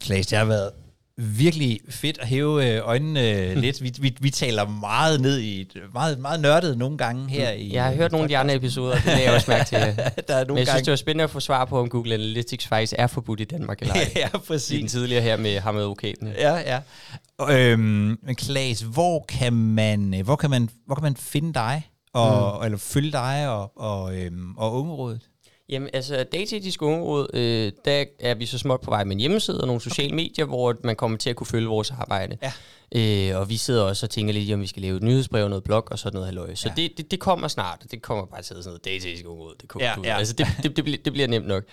[0.03, 0.73] Klaas, det har været
[1.19, 3.83] virkelig fedt at hæve øh, øjnene øh, lidt.
[3.83, 7.73] Vi, vi, vi taler meget ned i et meget, meget nørdet nogle gange her i...
[7.73, 9.79] Jeg har øh, hørt nogle af de andre episoder, det lagde jeg også mærke til.
[10.29, 10.85] der er Men nogle jeg synes, gange...
[10.85, 13.81] det var spændende at få svar på, om Google Analytics faktisk er forbudt i Danmark
[13.81, 14.13] eller ej.
[14.17, 14.93] ja, I den præcis.
[14.93, 16.29] tidligere her med ham med advokaten.
[16.39, 16.81] Ja, ja.
[17.51, 21.91] Øhm, men Klaas, hvor kan man, hvor kan man, hvor kan man finde dig?
[22.13, 22.65] Og, mm.
[22.65, 25.21] Eller følge dig og, og, øhm, og ungerådet?
[25.69, 29.61] Jamen, altså, Dataetisk Ungeråd, øh, der er vi så småt på vej med en hjemmeside
[29.61, 30.17] og nogle sociale okay.
[30.17, 32.39] medier, hvor man kommer til at kunne følge vores arbejde.
[32.43, 32.53] Ja.
[33.33, 35.65] Øh, og vi sidder også og tænker lidt om vi skal lave et nyhedsbrev, noget
[35.65, 36.55] blog og sådan noget halløj.
[36.55, 36.83] Så Ja.
[36.83, 37.87] det, det, det kommer snart.
[37.91, 39.55] Det kommer bare til sådan noget Dataetisk Ungeråd.
[39.63, 39.95] Det, ja, ja.
[40.05, 40.19] ja.
[40.19, 41.65] Altså, det, det, det, bliver, det bliver nemt nok.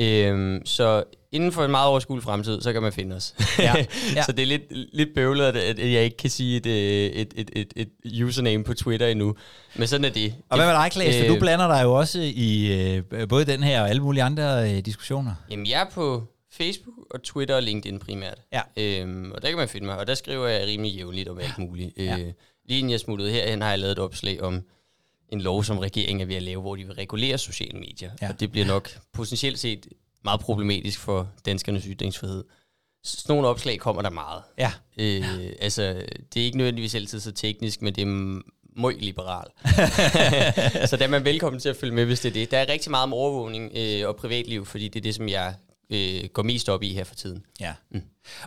[0.00, 1.04] Øhm, så
[1.34, 3.34] inden for en meget overskuelig fremtid, så kan man finde os.
[3.58, 3.74] Ja,
[4.16, 4.22] ja.
[4.22, 4.62] så det er lidt,
[4.92, 8.64] lidt bøvlet, at, at jeg ikke kan sige et, øh, et, et, et, et username
[8.64, 9.34] på Twitter endnu.
[9.74, 10.34] Men sådan er det.
[10.48, 11.16] Og hvad med dig, Klaas?
[11.16, 14.22] For Øh, du blander dig jo også i øh, både den her og alle mulige
[14.22, 15.34] andre øh, diskussioner.
[15.50, 16.22] Jamen, jeg er på
[16.52, 18.38] Facebook og Twitter og LinkedIn primært.
[18.52, 18.60] Ja.
[18.76, 21.58] Øhm, og der kan man finde mig, og der skriver jeg rimelig jævnligt om alt
[21.58, 21.92] muligt.
[21.98, 22.18] Ja.
[22.18, 22.32] Øh,
[22.68, 24.62] lige inden jeg smuttede herhen, har jeg lavet et opslag om
[25.28, 28.10] en lov, som regeringen er ved at lave, hvor de vil regulere sociale medier.
[28.22, 28.28] Ja.
[28.28, 29.86] Og det bliver nok potentielt set
[30.24, 32.44] meget problematisk for danskernes ytringsfrihed.
[33.04, 34.42] Så Sådan nogle opslag kommer der meget.
[34.58, 34.72] Ja.
[34.98, 35.82] Øh, altså,
[36.34, 38.40] det er ikke nødvendigvis altid så teknisk, men det er
[38.76, 39.46] møg liberal.
[40.88, 42.50] så der er man velkommen til at følge med, hvis det er det.
[42.50, 45.54] Der er rigtig meget om overvågning øh, og privatliv, fordi det er det, som jeg
[45.90, 47.44] øh, går mest op i her for tiden.
[47.60, 47.72] Ja.
[47.90, 48.02] Mm.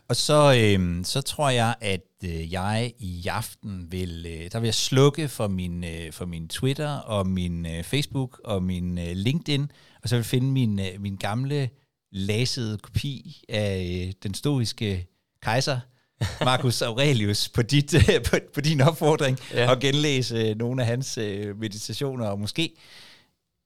[0.07, 4.67] Og så, øh, så tror jeg, at øh, jeg i aften vil, øh, der vil
[4.67, 9.11] jeg slukke for min, øh, for min Twitter og min øh, Facebook og min øh,
[9.13, 9.71] LinkedIn,
[10.07, 11.69] og så vil finde min, øh, min gamle
[12.11, 15.07] lasede kopi af øh, den stoiske
[15.41, 15.79] kejser,
[16.45, 19.69] Marcus Aurelius, på, dit, øh, på, på din opfordring, ja.
[19.69, 21.17] Og genlæse nogle af hans
[21.55, 22.75] meditationer, og måske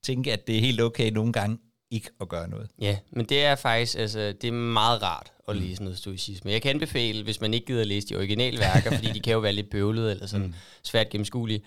[0.04, 1.58] tænke, at det er helt okay nogle gange
[1.90, 2.70] ikke at gøre noget.
[2.80, 6.50] Ja, men det er faktisk, altså, det er meget rart at læse noget stoicisme.
[6.50, 9.32] Jeg kan anbefale, hvis man ikke gider at læse de originale værker, fordi de kan
[9.32, 10.54] jo være lidt bøvlede eller sådan mm.
[10.82, 11.62] svært gennemskuelige,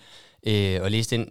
[0.46, 1.30] øh, og læse den,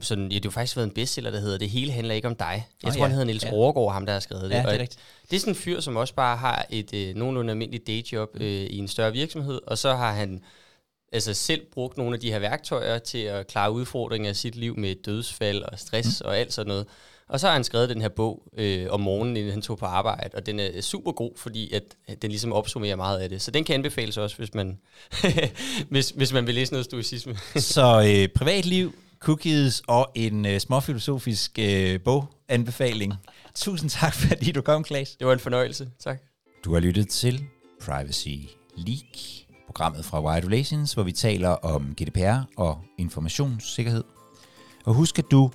[0.00, 2.36] sådan, ja, det har faktisk været en bestseller, der hedder Det hele handler ikke om
[2.36, 2.66] dig.
[2.82, 3.02] Jeg Åh, tror, ja.
[3.02, 3.52] han hedder Niels Ja.
[3.52, 4.50] Overgaard, ham der har skrevet det.
[4.50, 5.00] Ja, det er rigtigt.
[5.30, 8.46] Det er sådan en fyr, som også bare har et øh, nogenlunde almindeligt dayjob øh,
[8.46, 10.40] i en større virksomhed, og så har han
[11.12, 14.78] altså selv brugt nogle af de her værktøjer til at klare udfordringer af sit liv
[14.78, 16.28] med dødsfald og stress mm.
[16.28, 16.86] og alt sådan noget.
[17.28, 19.86] Og så har han skrevet den her bog øh, om morgenen, inden han tog på
[19.86, 23.42] arbejde, og den er super god, fordi at, at den ligesom opsummerer meget af det.
[23.42, 24.78] Så den kan anbefales også, hvis man,
[25.90, 27.36] hvis, hvis man vil læse noget stoicisme.
[27.56, 33.14] Så øh, privatliv, cookies og en øh, småfilosofisk øh, boganbefaling.
[33.54, 35.16] Tusind tak, fordi du kom, Klaas.
[35.18, 35.90] Det var en fornøjelse.
[35.98, 36.18] Tak.
[36.64, 37.44] Du har lyttet til
[37.80, 38.38] Privacy
[38.76, 44.04] League, programmet fra Wired Relations, hvor vi taler om GDPR og informationssikkerhed.
[44.84, 45.50] Og husk, at du